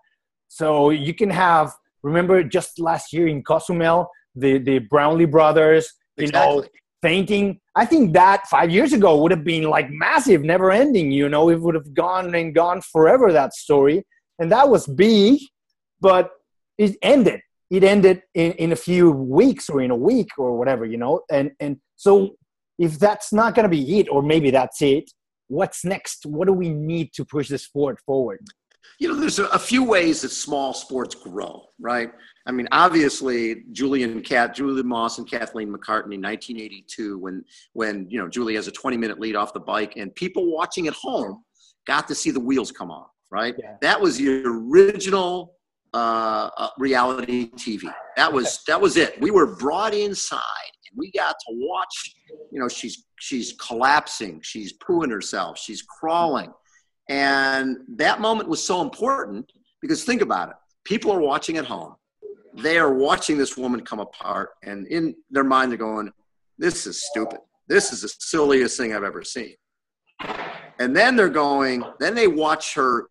[0.48, 1.72] so you can have
[2.02, 6.64] remember just last year in cozumel the the brownlee brothers you know
[7.00, 7.60] fainting.
[7.76, 11.12] I think that five years ago would have been like massive, never ending.
[11.12, 14.04] You know, it would have gone and gone forever, that story.
[14.40, 15.38] And that was big
[16.00, 16.30] but
[16.76, 17.40] it ended.
[17.70, 21.22] It ended in, in a few weeks or in a week or whatever, you know.
[21.30, 22.36] And and so
[22.78, 25.10] if that's not going to be it, or maybe that's it,
[25.48, 26.26] what's next?
[26.26, 28.40] What do we need to push the sport forward?
[29.00, 32.10] You know, there's a, a few ways that small sports grow, right?
[32.46, 38.28] I mean, obviously, Julian Cat, Julie Moss and Kathleen McCartney, 1982, when when you know
[38.28, 41.44] Julie has a 20 minute lead off the bike, and people watching at home
[41.86, 43.54] got to see the wheels come off, right?
[43.58, 43.76] Yeah.
[43.82, 45.54] That was the original
[45.94, 47.92] uh, uh, reality TV.
[48.16, 49.20] That was that was it.
[49.20, 50.42] We were brought inside,
[50.90, 52.14] and we got to watch.
[52.50, 56.52] You know, she's she's collapsing, she's pooing herself, she's crawling,
[57.08, 60.56] and that moment was so important because think about it.
[60.84, 61.94] People are watching at home
[62.54, 66.10] they are watching this woman come apart, and in their mind, they're going,
[66.58, 67.40] This is stupid.
[67.68, 69.54] This is the silliest thing I've ever seen.
[70.80, 73.08] And then they're going, then they watch her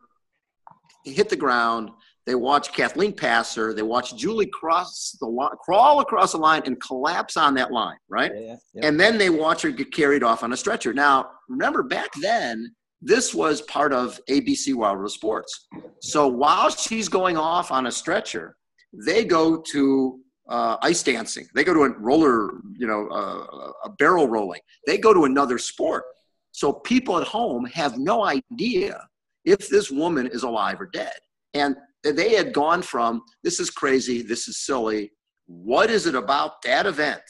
[1.05, 1.91] hit the ground.
[2.27, 3.73] They watch Kathleen pass her.
[3.73, 7.95] They watch Julie cross the line, crawl across the line and collapse on that line,
[8.09, 8.33] right?
[8.35, 8.85] Yeah, yeah.
[8.85, 10.93] And then they watch her get carried off on a stretcher.
[10.93, 15.67] Now, remember back then, this was part of ABC Wilder Sports.
[16.01, 18.57] So while she's going off on a stretcher,
[18.91, 21.47] they go to uh, ice dancing.
[21.55, 24.61] They go to a roller, you know, uh, a barrel rolling.
[24.85, 26.03] They go to another sport.
[26.51, 29.01] So people at home have no idea
[29.45, 31.13] if this woman is alive or dead.
[31.53, 35.11] And they had gone from this is crazy, this is silly.
[35.45, 37.21] What is it about that event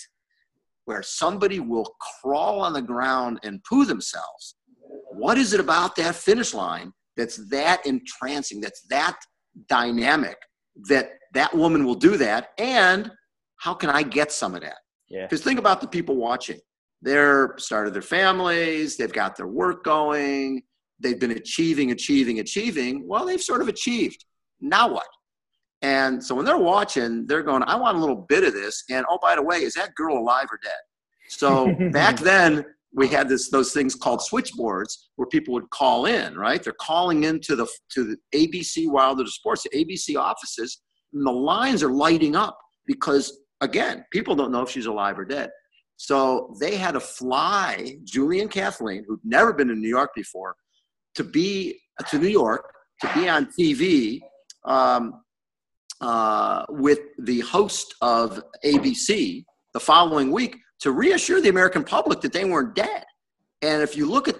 [0.85, 4.55] where somebody will crawl on the ground and poo themselves?
[5.11, 9.17] What is it about that finish line that's that entrancing, that's that
[9.67, 10.37] dynamic
[10.87, 13.11] that that woman will do that and
[13.57, 14.77] how can i get some of that
[15.09, 15.23] Yeah.
[15.23, 15.45] because yeah.
[15.45, 16.59] think about the people watching
[17.01, 20.61] they're started their families they've got their work going
[20.99, 24.25] they've been achieving achieving achieving well they've sort of achieved
[24.61, 25.07] now what?
[25.81, 28.83] And so when they're watching they're going i want a little bit of this.
[28.89, 30.71] And oh by the way is that girl alive or dead?
[31.29, 36.35] So back then we had this those things called switchboards where people would call in
[36.35, 36.63] right?
[36.63, 40.81] They're calling into the to the abc wilder sports the abc offices
[41.13, 45.25] and the lines are lighting up because again people don't know if she's alive or
[45.25, 45.49] dead.
[45.99, 50.55] So they had to fly julie and kathleen who'd never been in new york before
[51.15, 54.19] to be to new york to be on tv
[54.67, 55.21] um,
[56.01, 62.33] uh, with the host of abc the following week to reassure the american public that
[62.33, 63.03] they weren't dead
[63.63, 64.37] and if you look at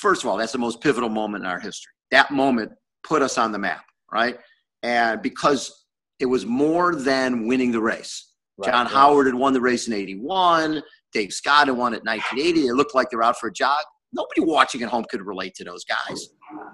[0.00, 2.70] first of all that's the most pivotal moment in our history that moment
[3.02, 4.36] put us on the map right
[4.82, 5.86] and because
[6.18, 8.32] it was more than winning the race.
[8.56, 8.94] Right, John right.
[8.94, 10.82] Howard had won the race in 81.
[11.12, 12.66] Dave Scott had won it in 1980.
[12.66, 13.80] It looked like they were out for a jog.
[14.12, 16.28] Nobody watching at home could relate to those guys.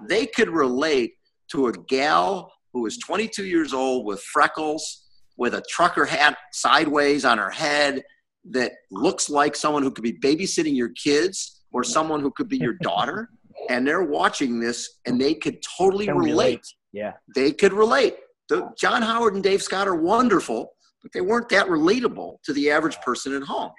[0.07, 1.13] They could relate
[1.51, 5.05] to a gal who was 22 years old with freckles,
[5.37, 8.03] with a trucker hat sideways on her head
[8.51, 12.57] that looks like someone who could be babysitting your kids or someone who could be
[12.57, 13.29] your daughter.
[13.69, 16.25] and they're watching this and they could totally relate.
[16.25, 16.67] relate.
[16.91, 17.13] Yeah.
[17.33, 18.15] They could relate
[18.49, 22.69] the, John Howard and Dave Scott are wonderful, but they weren't that relatable to the
[22.69, 23.71] average person at home.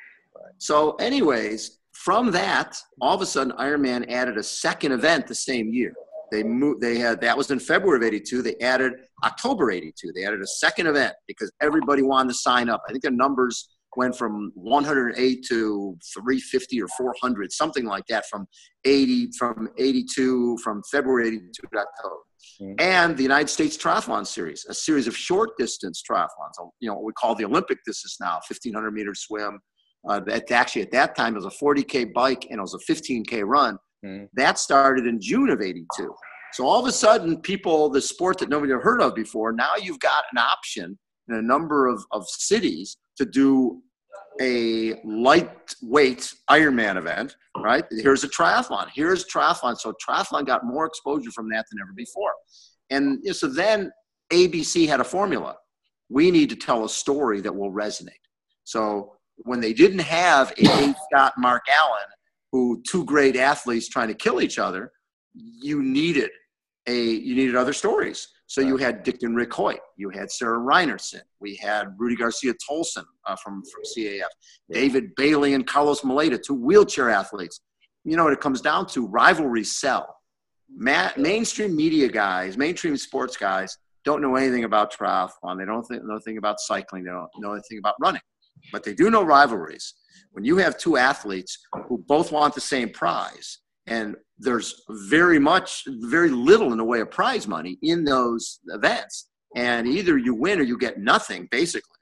[0.58, 5.72] So, anyways, from that, all of a sudden, Ironman added a second event the same
[5.72, 5.92] year.
[6.30, 6.80] They moved.
[6.80, 8.42] They had that was in February of '82.
[8.42, 8.92] They added
[9.24, 10.12] October '82.
[10.14, 12.82] They added a second event because everybody wanted to sign up.
[12.88, 18.46] I think the numbers went from 108 to 350 or 400, something like that, from
[18.84, 22.16] 80 from 82 from February 82 to October
[22.60, 22.74] mm-hmm.
[22.78, 26.70] and the United States Triathlon Series, a series of short distance triathlons.
[26.80, 29.58] You know what we call the Olympic distance now, 1500 meter swim.
[30.08, 32.92] Uh, that actually at that time it was a 40k bike and it was a
[32.92, 33.76] 15k run.
[34.04, 34.24] Mm-hmm.
[34.34, 36.14] That started in June of '82.
[36.52, 39.72] So all of a sudden, people, the sport that nobody had heard of before, now
[39.80, 43.82] you've got an option in a number of, of cities to do
[44.40, 47.84] a lightweight Ironman event, right?
[47.90, 48.88] Here's a triathlon.
[48.94, 49.76] Here's triathlon.
[49.76, 52.32] So triathlon got more exposure from that than ever before.
[52.90, 53.90] And so then
[54.32, 55.56] ABC had a formula.
[56.08, 58.12] We need to tell a story that will resonate.
[58.64, 62.06] So when they didn't have a Scott, Mark Allen,
[62.56, 64.92] who two great athletes trying to kill each other,
[65.34, 66.30] you needed
[66.86, 68.28] a you needed other stories.
[68.46, 72.54] So you had Dick and Rick Hoyt, you had Sarah Reinertsen, we had Rudy Garcia
[72.64, 74.32] Tolson uh, from, from CAF,
[74.70, 77.60] David Bailey and Carlos Moleda, two wheelchair athletes.
[78.04, 79.06] You know what it comes down to?
[79.06, 80.16] Rivalries sell.
[80.70, 85.58] Ma- mainstream media guys, mainstream sports guys don't know anything about triathlon.
[85.58, 87.02] They don't think, know anything about cycling.
[87.04, 88.22] They don't know anything about running.
[88.72, 89.94] But they do know rivalries.
[90.36, 95.84] When you have two athletes who both want the same prize, and there's very much
[95.86, 100.60] very little in the way of prize money in those events and either you win
[100.60, 101.96] or you get nothing, basically.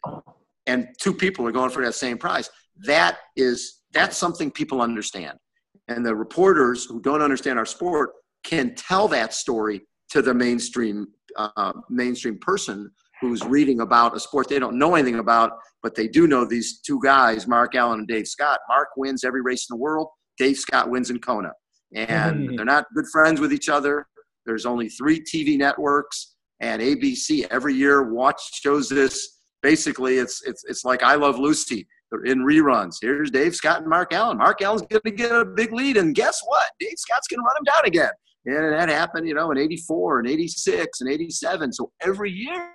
[0.66, 2.50] And two people are going for that same prize.
[2.78, 5.38] That is that's something people understand.
[5.86, 8.10] And the reporters who don't understand our sport
[8.42, 12.90] can tell that story to the mainstream uh, mainstream person
[13.28, 16.80] who's reading about a sport they don't know anything about, but they do know these
[16.80, 18.60] two guys, Mark Allen and Dave Scott.
[18.68, 20.08] Mark wins every race in the world.
[20.38, 21.52] Dave Scott wins in Kona.
[21.94, 22.56] And mm.
[22.56, 24.06] they're not good friends with each other.
[24.46, 29.38] There's only three TV networks, and ABC every year watch shows this.
[29.62, 31.86] Basically, it's it's it's like I Love Lucy.
[32.10, 32.96] They're in reruns.
[33.00, 34.38] Here's Dave Scott and Mark Allen.
[34.38, 36.66] Mark Allen's going to get a big lead, and guess what?
[36.78, 38.10] Dave Scott's going to run him down again.
[38.46, 41.72] And that happened, you know, in '84 and '86 and '87.
[41.72, 42.72] So every year,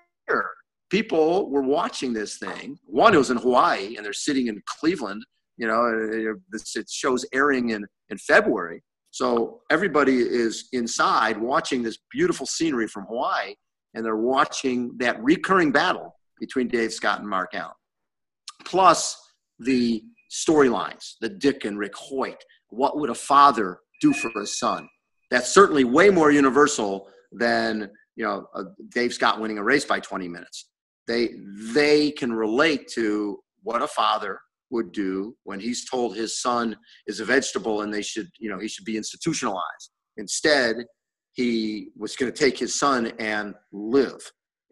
[0.89, 2.77] people were watching this thing.
[2.85, 5.23] One it was in Hawaii, and they're sitting in Cleveland.
[5.57, 8.81] You know, uh, uh, this it shows airing in in February.
[9.11, 13.55] So everybody is inside watching this beautiful scenery from Hawaii,
[13.93, 17.73] and they're watching that recurring battle between Dave Scott and Mark Allen.
[18.65, 19.17] Plus
[19.57, 22.41] the storylines, the Dick and Rick Hoyt.
[22.69, 24.87] What would a father do for his son?
[25.31, 27.89] That's certainly way more universal than
[28.19, 30.67] you know uh, Dave Scott winning a race by 20 minutes.
[31.07, 31.35] They
[31.73, 34.39] they can relate to what a father
[34.71, 36.75] would do when he's told his son
[37.07, 39.89] is a vegetable and they should, you know, he should be institutionalized.
[40.17, 40.75] Instead,
[41.33, 44.19] he was going to take his son and live.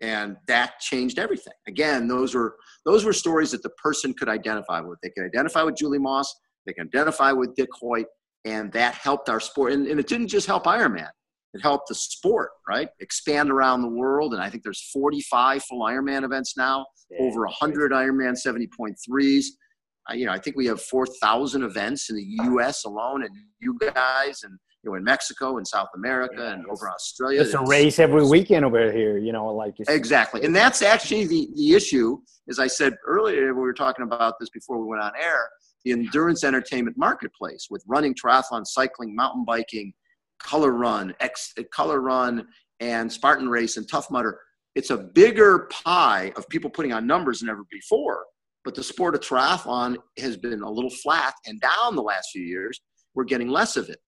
[0.02, 1.54] And that changed everything.
[1.68, 2.56] Again, those were
[2.86, 5.00] those were stories that the person could identify with.
[5.02, 6.32] They could identify with Julie Moss,
[6.66, 8.06] they can identify with Dick Hoyt,
[8.46, 9.72] and that helped our sport.
[9.72, 11.10] And, and it didn't just help Ironman
[11.58, 15.82] it helped the sport right expand around the world and i think there's 45 full
[15.82, 18.10] ironman events now yeah, over 100 crazy.
[18.10, 19.46] ironman 70.3s
[20.14, 22.86] you know, I think we have 4,000 events in the U.S.
[22.86, 26.90] alone, and you guys, and you know, in Mexico and South America yeah, and over
[26.90, 27.42] Australia.
[27.42, 31.50] It's a race every weekend over here, you know, like exactly, and that's actually the
[31.56, 32.20] the issue.
[32.50, 35.50] As I said earlier, we were talking about this before we went on air.
[35.84, 39.94] The endurance entertainment marketplace with running, triathlon, cycling, mountain biking,
[40.40, 42.48] color run, X, color run,
[42.80, 44.40] and Spartan race and Tough Mudder.
[44.76, 48.26] It's a bigger pie of people putting on numbers than ever before
[48.68, 52.44] but the sport of triathlon has been a little flat and down the last few
[52.44, 52.82] years.
[53.16, 54.00] We're getting less of it.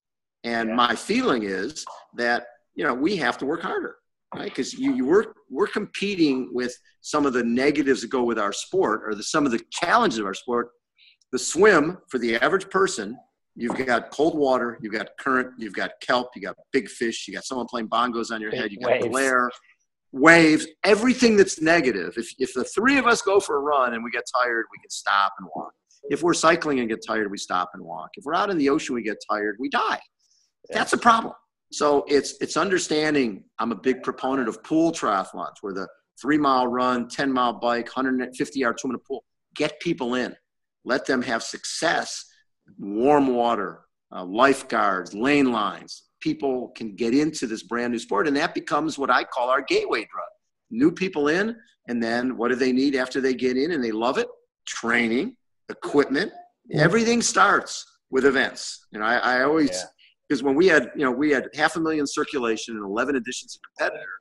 [0.43, 0.75] And yeah.
[0.75, 1.85] my feeling is
[2.17, 3.95] that, you know, we have to work harder,
[4.35, 4.49] right?
[4.49, 8.51] Because you, you work, we're competing with some of the negatives that go with our
[8.51, 10.71] sport or the, some of the challenges of our sport.
[11.31, 13.17] The swim for the average person,
[13.59, 17.33] you've got cold water, you've got current, you've got kelp, you got big fish, you
[17.33, 19.07] got someone playing bongos on your head, you got waves.
[19.07, 19.51] glare,
[20.11, 22.13] waves, everything that's negative.
[22.17, 24.79] If, if the three of us go for a run and we get tired, we
[24.81, 25.73] can stop and walk.
[26.09, 28.09] If we're cycling and get tired, we stop and walk.
[28.15, 29.99] If we're out in the ocean, we get tired, we die.
[30.69, 31.33] That's a problem.
[31.71, 33.43] So it's it's understanding.
[33.59, 35.87] I'm a big proponent of pool triathlons, where the
[36.19, 39.23] three mile run, 10 mile bike, 150 yard two minute pool.
[39.55, 40.35] Get people in,
[40.85, 42.25] let them have success.
[42.77, 43.81] Warm water,
[44.15, 48.27] uh, lifeguards, lane lines, people can get into this brand new sport.
[48.27, 50.25] And that becomes what I call our gateway drug.
[50.71, 51.55] New people in,
[51.87, 54.27] and then what do they need after they get in and they love it?
[54.67, 55.35] Training,
[55.69, 56.31] equipment.
[56.71, 58.85] Everything starts with events.
[58.91, 59.69] You know, I, I always,
[60.27, 60.47] because yeah.
[60.47, 63.61] when we had, you know, we had half a million circulation and 11 editions of
[63.77, 64.11] competitor.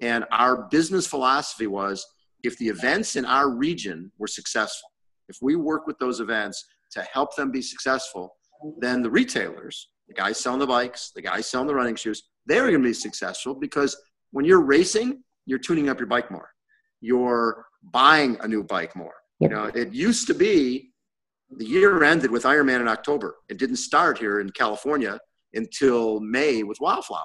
[0.00, 2.06] And our business philosophy was
[2.44, 4.90] if the events in our region were successful,
[5.28, 8.36] if we work with those events to help them be successful,
[8.80, 12.70] then the retailers the guys selling the bikes, the guys selling the running shoes, they're
[12.70, 13.96] going to be successful because
[14.30, 16.48] when you're racing, you're tuning up your bike more.
[17.00, 19.14] You're buying a new bike more.
[19.40, 19.50] Yep.
[19.50, 20.90] You know, it used to be
[21.50, 23.36] the year ended with Ironman in October.
[23.48, 25.18] It didn't start here in California
[25.54, 27.22] until May with Wildflower.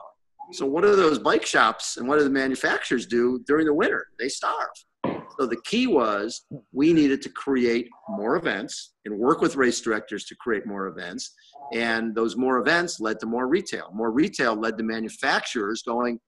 [0.51, 4.05] So what do those bike shops and what do the manufacturers do during the winter?
[4.19, 4.69] They starve.
[5.39, 10.25] So the key was we needed to create more events and work with race directors
[10.25, 11.33] to create more events.
[11.73, 13.89] And those more events led to more retail.
[13.93, 16.19] More retail led to manufacturers going,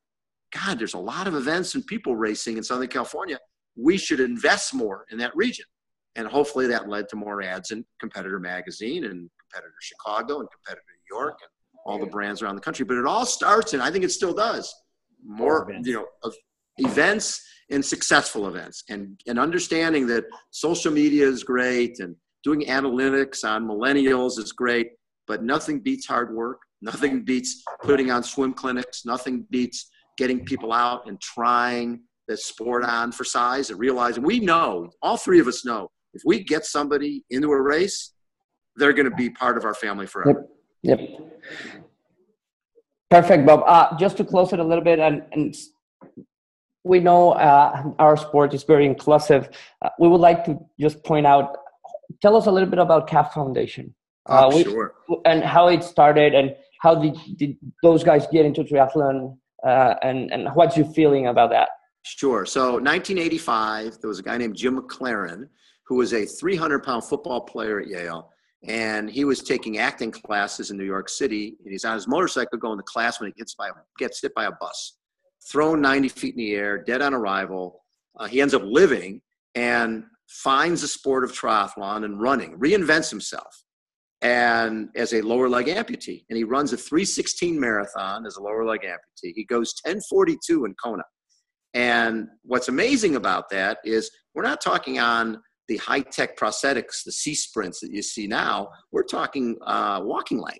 [0.53, 3.37] God, there's a lot of events and people racing in Southern California.
[3.75, 5.65] We should invest more in that region.
[6.15, 10.85] And hopefully that led to more ads in Competitor Magazine and Competitor Chicago and Competitor
[10.87, 11.49] New York and
[11.85, 12.85] all the brands around the country.
[12.85, 14.73] But it all starts, and I think it still does,
[15.23, 16.33] more, you know, of
[16.77, 23.43] events and successful events and, and understanding that social media is great and doing analytics
[23.43, 24.89] on millennials is great,
[25.27, 26.59] but nothing beats hard work.
[26.81, 29.05] Nothing beats putting on swim clinics.
[29.05, 34.39] Nothing beats getting people out and trying the sport on for size and realizing we
[34.39, 38.13] know, all three of us know, if we get somebody into a race,
[38.75, 40.45] they're going to be part of our family forever.
[40.83, 40.99] Yep.
[40.99, 41.19] yep.
[43.09, 43.63] Perfect, Bob.
[43.65, 45.55] Uh, just to close it a little bit and, and
[46.85, 49.49] we know uh, our sport is very inclusive.
[49.81, 51.57] Uh, we would like to just point out,
[52.21, 53.93] tell us a little bit about CAF Foundation.
[54.27, 54.93] Uh, oh, sure.
[55.25, 60.31] And how it started and how did, did those guys get into triathlon uh, and,
[60.31, 61.69] and what's your feeling about that?
[62.03, 62.45] Sure.
[62.45, 65.47] So 1985, there was a guy named Jim MacLaren
[65.87, 68.29] who was a 300 pound football player at Yale.
[68.67, 71.55] And he was taking acting classes in New York City.
[71.63, 74.45] And he's on his motorcycle going to class when he gets, by, gets hit by
[74.45, 74.97] a bus
[75.51, 77.83] thrown 90 feet in the air, dead on arrival.
[78.17, 79.21] Uh, he ends up living
[79.53, 83.63] and finds the sport of triathlon and running, reinvents himself
[84.21, 86.25] and as a lower leg amputee.
[86.29, 89.33] And he runs a 316 marathon as a lower leg amputee.
[89.35, 91.03] He goes 1042 in Kona.
[91.73, 97.11] And what's amazing about that is we're not talking on the high tech prosthetics, the
[97.11, 98.69] C sprints that you see now.
[98.91, 100.59] We're talking uh, walking leg.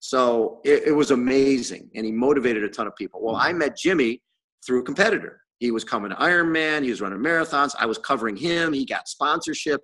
[0.00, 3.20] So it, it, was amazing, and he motivated a ton of people.
[3.22, 4.20] Well, I met Jimmy
[4.66, 5.40] through a competitor.
[5.58, 6.82] He was coming to Ironman.
[6.82, 7.74] He was running marathons.
[7.78, 8.72] I was covering him.
[8.72, 9.80] He got sponsorship.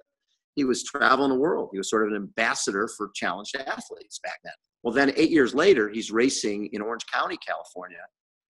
[0.54, 1.70] He was traveling the world.
[1.72, 4.52] He was sort of an ambassador for challenged athletes back then.
[4.82, 8.04] Well, then eight years later, he's racing in Orange County, California,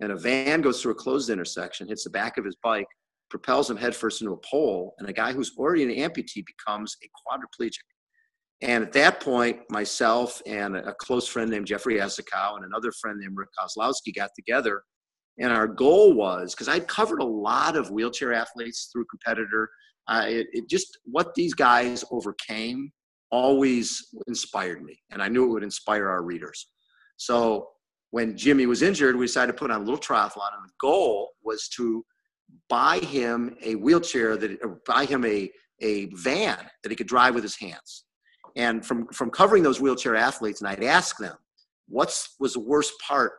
[0.01, 2.88] and a van goes through a closed intersection, hits the back of his bike,
[3.30, 7.07] propels him headfirst into a pole, and a guy who's already an amputee becomes a
[7.07, 7.78] quadriplegic.
[8.61, 13.19] And at that point, myself and a close friend named Jeffrey Essakow and another friend
[13.19, 14.82] named Rick Kozlowski got together
[15.39, 19.69] and our goal was because I'd covered a lot of wheelchair athletes through competitor.
[20.07, 22.91] Uh, it, it just what these guys overcame
[23.31, 26.67] always inspired me, and I knew it would inspire our readers.
[27.17, 27.69] So
[28.11, 31.31] when Jimmy was injured, we decided to put on a little triathlon, and the goal
[31.43, 32.05] was to
[32.69, 37.43] buy him a wheelchair that buy him a a van that he could drive with
[37.43, 38.05] his hands.
[38.55, 41.36] And from from covering those wheelchair athletes, and I'd ask them,
[41.88, 43.33] "What's was the worst part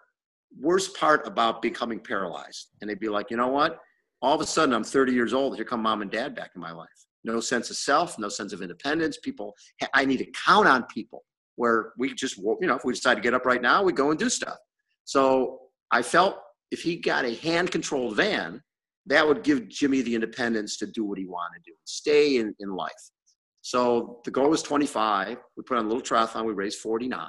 [0.58, 2.68] worst part about becoming paralyzed.
[2.80, 3.78] And they'd be like, you know what?
[4.22, 5.56] All of a sudden, I'm 30 years old.
[5.56, 6.88] Here come mom and dad back in my life.
[7.24, 9.18] No sense of self, no sense of independence.
[9.18, 9.54] People,
[9.94, 11.24] I need to count on people
[11.56, 14.10] where we just, you know, if we decide to get up right now, we go
[14.10, 14.56] and do stuff.
[15.04, 16.38] So I felt
[16.70, 18.62] if he got a hand controlled van,
[19.06, 22.54] that would give Jimmy the independence to do what he wanted to do, stay in,
[22.58, 22.92] in life.
[23.62, 25.38] So the goal was 25.
[25.56, 26.44] We put on a little triathlon.
[26.44, 27.28] We raised 49.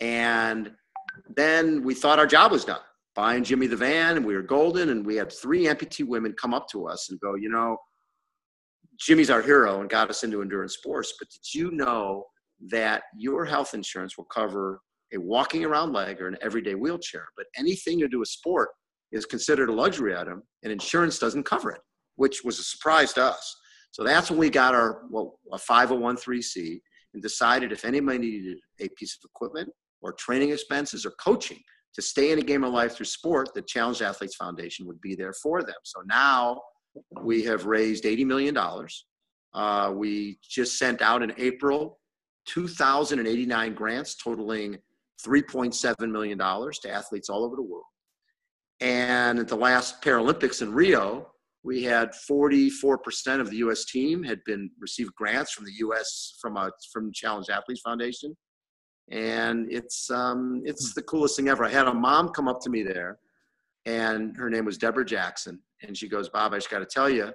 [0.00, 0.70] And
[1.34, 2.80] then we thought our job was done.
[3.14, 6.54] Buying Jimmy the van, and we were golden, and we had three amputee women come
[6.54, 7.76] up to us and go, you know,
[8.98, 11.14] Jimmy's our hero and got us into endurance sports.
[11.18, 12.24] But did you know
[12.68, 14.80] that your health insurance will cover
[15.14, 17.26] a walking around leg or an everyday wheelchair?
[17.36, 18.70] But anything to do with sport
[19.12, 21.80] is considered a luxury item, and insurance doesn't cover it,
[22.16, 23.56] which was a surprise to us.
[23.92, 26.80] So that's when we got our well, a 501c
[27.14, 29.70] and decided if anybody needed a piece of equipment
[30.02, 31.58] or training expenses or coaching
[31.94, 35.14] to stay in a game of life through sport, the Challenge Athletes Foundation would be
[35.14, 35.74] there for them.
[35.82, 36.60] So now
[37.22, 38.56] we have raised $80 million.
[39.54, 41.98] Uh, we just sent out in April
[42.46, 44.78] 2,089 grants totaling
[45.26, 47.84] $3.7 million to athletes all over the world.
[48.80, 51.32] And at the last Paralympics in Rio,
[51.64, 53.84] we had 44% of the U.S.
[53.84, 56.34] team had been received grants from the U.S.
[56.40, 58.36] from a from Challenge Athletes Foundation,
[59.10, 61.64] and it's um, it's the coolest thing ever.
[61.64, 63.18] I had a mom come up to me there,
[63.86, 67.08] and her name was Deborah Jackson, and she goes, "Bob, I just got to tell
[67.08, 67.32] you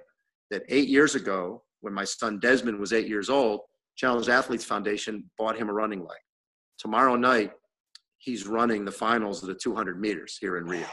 [0.50, 3.60] that eight years ago, when my son Desmond was eight years old,
[3.96, 6.18] Challenge Athletes Foundation bought him a running leg.
[6.78, 7.52] Tomorrow night,
[8.18, 10.86] he's running the finals of the 200 meters here in Rio."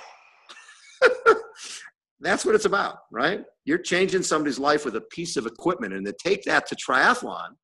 [2.19, 3.43] That's what it's about, right?
[3.65, 7.55] You're changing somebody's life with a piece of equipment, and to take that to triathlon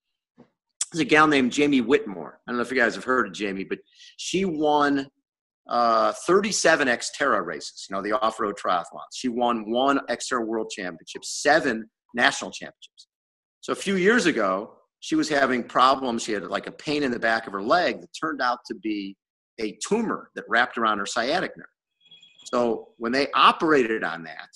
[0.91, 2.39] there's a gal named Jamie Whitmore.
[2.47, 3.79] I don't know if you guys have heard of Jamie, but
[4.17, 5.07] she won
[5.69, 9.13] uh, 37 Xterra races, you know, the off-road triathlons.
[9.13, 13.07] She won one Xterra World Championship, seven national championships.
[13.61, 16.23] So a few years ago, she was having problems.
[16.23, 18.75] She had like a pain in the back of her leg that turned out to
[18.75, 19.15] be
[19.59, 21.67] a tumor that wrapped around her sciatic nerve.
[22.45, 24.49] So when they operated on that,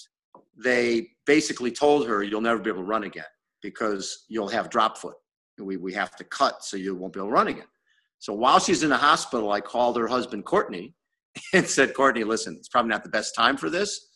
[0.64, 3.26] they basically told her, you'll never be able to run again
[3.62, 5.16] because you'll have drop foot
[5.60, 7.68] we, we have to cut so you won't be able to run again.
[8.20, 10.94] So while she's in the hospital, I called her husband, Courtney,
[11.54, 14.10] and said, Courtney, listen, it's probably not the best time for this,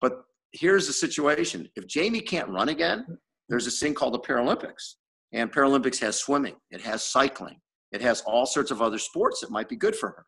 [0.00, 1.68] but here's the situation.
[1.76, 3.06] If Jamie can't run again,
[3.48, 4.94] there's this thing called the Paralympics.
[5.32, 7.58] And Paralympics has swimming, it has cycling,
[7.90, 10.26] it has all sorts of other sports that might be good for her.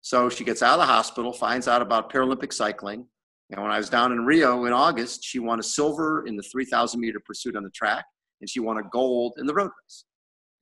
[0.00, 3.06] So she gets out of the hospital, finds out about Paralympic cycling.
[3.50, 6.42] And when I was down in Rio in August, she won a silver in the
[6.42, 8.04] 3,000 meter pursuit on the track,
[8.40, 10.04] and she won a gold in the road race.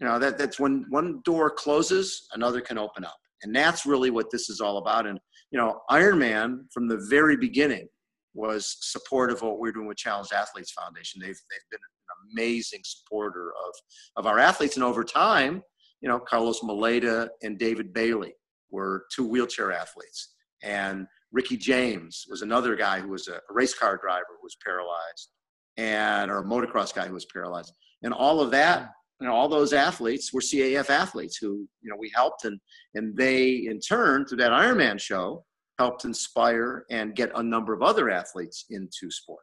[0.00, 3.16] You know, that, that's when one door closes, another can open up.
[3.42, 5.06] And that's really what this is all about.
[5.06, 5.18] And,
[5.50, 7.88] you know, Ironman from the very beginning
[8.36, 11.20] was supportive of what we're doing with Challenge Athletes Foundation.
[11.20, 13.74] They've they've been an amazing supporter of
[14.16, 15.62] of our athletes, and over time,
[16.00, 18.34] you know, Carlos Moleda and David Bailey
[18.70, 23.96] were two wheelchair athletes, and Ricky James was another guy who was a race car
[23.96, 25.30] driver who was paralyzed,
[25.76, 27.72] and or a motocross guy who was paralyzed,
[28.02, 28.90] and all of that.
[29.20, 32.60] You know, all those athletes were CAF athletes who, you know, we helped and
[32.94, 35.42] and they in turn through that Ironman show
[35.78, 39.42] helped inspire and get a number of other athletes into sport.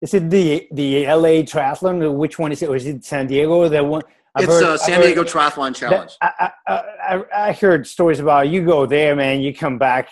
[0.00, 2.16] Is it the the LA Triathlon?
[2.16, 2.68] Which one is it?
[2.68, 3.68] Or is it San Diego?
[3.68, 4.02] The one.
[4.34, 6.10] I've it's heard, uh, San Diego Triathlon Challenge.
[6.20, 6.72] I, I,
[7.08, 9.40] I, I, heard stories about you go there, man.
[9.40, 10.08] You come back,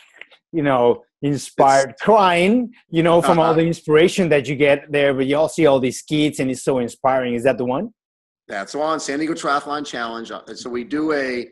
[0.52, 3.48] you know, inspired, it's, crying, you know, from uh-huh.
[3.48, 5.14] all the inspiration that you get there.
[5.14, 7.34] But you all see all these kids and it's so inspiring.
[7.34, 7.92] Is that the one?
[8.48, 10.30] That's on San Diego Triathlon Challenge.
[10.30, 11.48] Uh, so we do a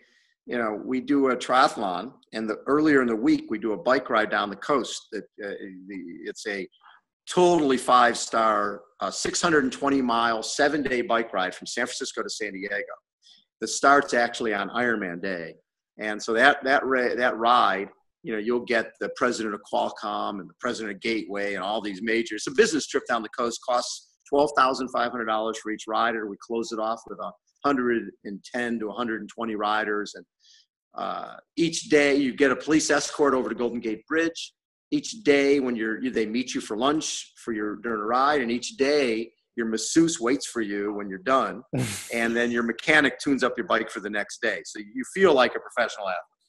[0.50, 3.76] you know, we do a triathlon, and the earlier in the week we do a
[3.76, 5.06] bike ride down the coast.
[5.12, 5.54] That uh,
[6.24, 6.66] it's a
[7.28, 12.52] totally five star, uh, 620 mile, seven day bike ride from San Francisco to San
[12.52, 12.74] Diego.
[13.60, 15.54] that starts actually on Ironman Day,
[15.98, 17.88] and so that that ra- that ride,
[18.22, 21.80] you know, you'll get the president of Qualcomm and the president of Gateway and all
[21.80, 22.44] these majors.
[22.46, 25.84] It's a business trip down the coast costs twelve thousand five hundred dollars for each
[25.88, 26.28] rider.
[26.28, 30.14] We close it off with a 110 to 120 riders.
[30.14, 30.24] And
[30.94, 34.52] uh, each day you get a police escort over to Golden Gate Bridge.
[34.90, 38.50] Each day when you're, they meet you for lunch for your during a ride, and
[38.50, 41.62] each day your masseuse waits for you when you're done,
[42.12, 44.62] and then your mechanic tunes up your bike for the next day.
[44.64, 46.39] So you feel like a professional athlete.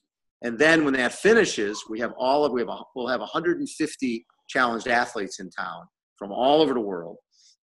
[0.43, 4.25] And then when that finishes, we have all of we have a, we'll have 150
[4.49, 5.85] challenged athletes in town
[6.17, 7.17] from all over the world.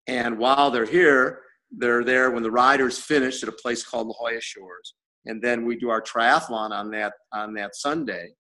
[0.07, 4.15] And while they're here, they're there when the riders finish at a place called La
[4.15, 4.95] Jolla Shores,
[5.27, 8.31] and then we do our triathlon on that on that Sunday.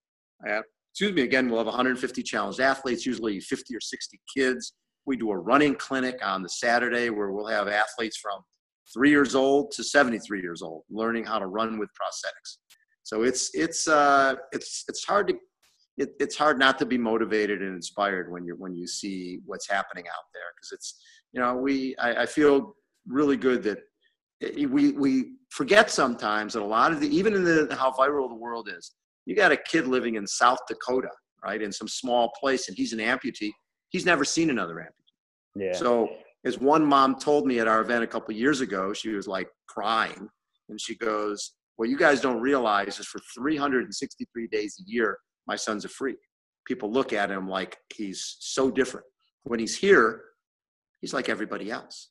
[0.49, 0.62] Uh,
[0.93, 1.22] excuse me.
[1.22, 4.72] Again, we'll have 150 challenged athletes, usually 50 or 60 kids.
[5.05, 8.41] We do a running clinic on the Saturday where we'll have athletes from
[8.95, 12.59] three years old to 73 years old learning how to run with prosthetics.
[13.09, 15.34] So it's it's uh, it's it's hard to
[15.96, 19.66] it, it's hard not to be motivated and inspired when you when you see what's
[19.66, 21.00] happening out there because it's
[21.32, 23.78] you know we I, I feel really good that
[24.68, 28.34] we we forget sometimes that a lot of the even in the how viral the
[28.34, 28.92] world is
[29.24, 31.09] you got a kid living in south dakota
[31.42, 33.52] right in some small place and he's an amputee.
[33.88, 35.64] He's never seen another amputee.
[35.64, 35.72] Yeah.
[35.72, 36.11] So
[36.44, 39.48] as one mom told me at our event a couple years ago she was like
[39.66, 40.28] crying
[40.68, 45.16] and she goes what you guys don't realize is for 363 days a year
[45.47, 46.18] my son's a freak.
[46.66, 49.07] People look at him like he's so different.
[49.45, 50.22] When he's here
[51.01, 52.11] he's like everybody else.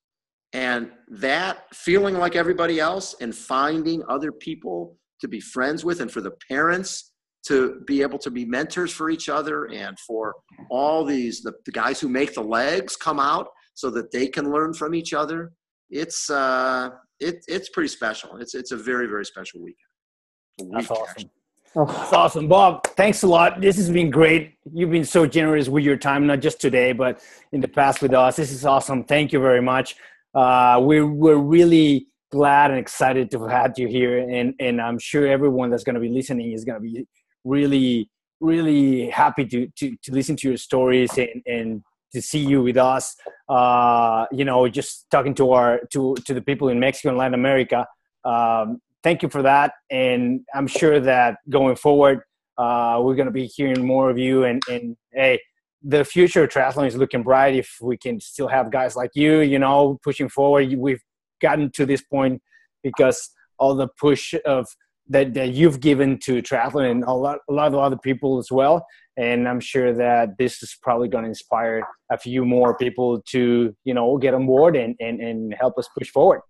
[0.53, 6.09] And that feeling like everybody else and finding other people to be friends with and
[6.09, 7.11] for the parents
[7.47, 10.36] to be able to be mentors for each other and for
[10.70, 14.51] all these the, the guys who make the legs come out so that they can
[14.51, 15.51] learn from each other
[15.89, 19.75] it's uh it, it's pretty special it's it's a very very special weekend
[20.59, 21.29] week, that's awesome
[21.75, 22.88] That's awesome, Bob.
[22.95, 23.61] Thanks a lot.
[23.61, 24.55] This has been great.
[24.73, 27.21] You've been so generous with your time, not just today, but
[27.51, 28.38] in the past with us.
[28.38, 29.03] This is awesome.
[29.03, 29.95] Thank you very much
[30.38, 34.19] uh, we're, we're really glad and excited to have had you here.
[34.19, 37.07] And, and I'm sure everyone that's going to be listening is going to be
[37.43, 38.09] really,
[38.39, 41.83] really happy to, to, to listen to your stories and, and
[42.14, 43.16] to see you with us.
[43.49, 47.34] Uh, you know, just talking to our, to, to the people in Mexico and Latin
[47.34, 47.86] America.
[48.26, 49.74] Um, thank you for that.
[49.89, 52.22] And I'm sure that going forward,
[52.58, 55.39] uh, we're going to be hearing more of you and, and hey,
[55.84, 59.41] the future of triathlon is looking bright if we can still have guys like you,
[59.41, 60.74] you know, pushing forward.
[60.76, 61.01] We've
[61.41, 62.41] gotten to this point
[62.84, 63.30] because
[63.60, 64.68] all the push of
[65.10, 68.51] that, that you've given to triathlon and a lot, a lot of other people as
[68.51, 68.86] well.
[69.18, 73.76] And I'm sure that this is probably going to inspire a few more people to,
[73.84, 76.41] you know, get on board and, and, and help us push forward.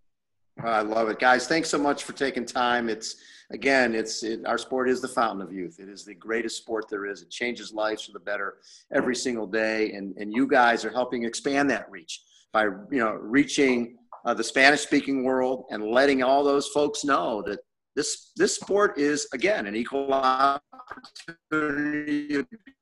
[0.63, 1.47] I love it, guys.
[1.47, 2.89] Thanks so much for taking time.
[2.89, 3.15] It's
[3.51, 5.79] again, it's it, our sport is the fountain of youth.
[5.79, 7.21] It is the greatest sport there is.
[7.21, 8.55] It changes lives for the better
[8.91, 12.21] every single day, and and you guys are helping expand that reach
[12.53, 17.59] by you know reaching uh, the Spanish-speaking world and letting all those folks know that
[17.97, 20.61] this this sport is again an equal opportunity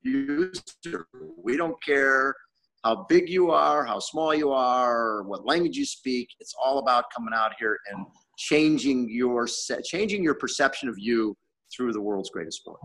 [0.04, 1.08] user.
[1.42, 2.36] We don't care
[2.84, 6.28] how big you are, how small you are, what language you speak.
[6.42, 8.06] It's all about coming out here and
[8.38, 9.48] changing your
[9.86, 11.36] changing your perception of you
[11.76, 12.80] through the world's greatest sport.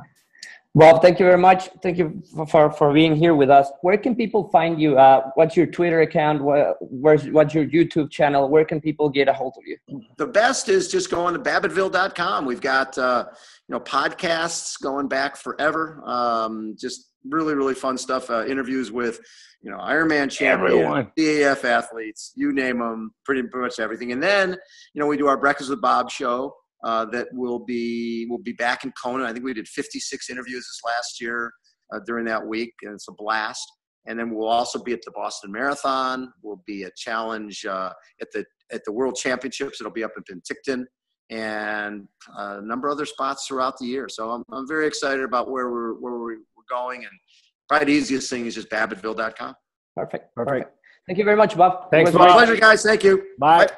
[0.72, 1.68] Bob, thank you very much.
[1.82, 3.68] Thank you for, for being here with us.
[3.82, 4.96] Where can people find you?
[4.96, 6.42] Uh, what's your Twitter account?
[6.80, 8.48] where's, what's your YouTube channel?
[8.48, 9.76] Where can people get a hold of you?
[10.16, 12.44] The best is just going to babbittville.com.
[12.44, 13.24] We've got, uh,
[13.66, 16.02] you know, podcasts going back forever.
[16.06, 18.30] Um, just really really fun stuff.
[18.30, 19.20] Uh, interviews with
[19.62, 24.12] you know Ironman champions, CAF athletes, you name them, pretty much everything.
[24.12, 24.56] And then
[24.94, 26.54] you know we do our Breakfast with Bob show
[26.84, 29.24] uh, that will be will be back in Kona.
[29.24, 31.52] I think we did 56 interviews this last year
[31.92, 33.66] uh, during that week, and it's a blast.
[34.06, 36.32] And then we'll also be at the Boston Marathon.
[36.42, 39.80] We'll be a challenge uh, at the at the World Championships.
[39.80, 40.84] It'll be up in Penticton
[41.30, 44.08] and a number of other spots throughout the year.
[44.08, 46.36] So I'm, I'm very excited about where we're where we're
[46.68, 47.04] going.
[47.04, 47.12] And
[47.68, 49.54] probably the easiest thing is just Babbittville.com.
[49.96, 50.34] Perfect.
[50.34, 50.72] Perfect.
[51.06, 51.90] Thank you very much, Bob.
[51.90, 52.82] Thanks, My pleasure, guys.
[52.82, 53.24] Thank you.
[53.38, 53.66] Bye.
[53.66, 53.72] Bye.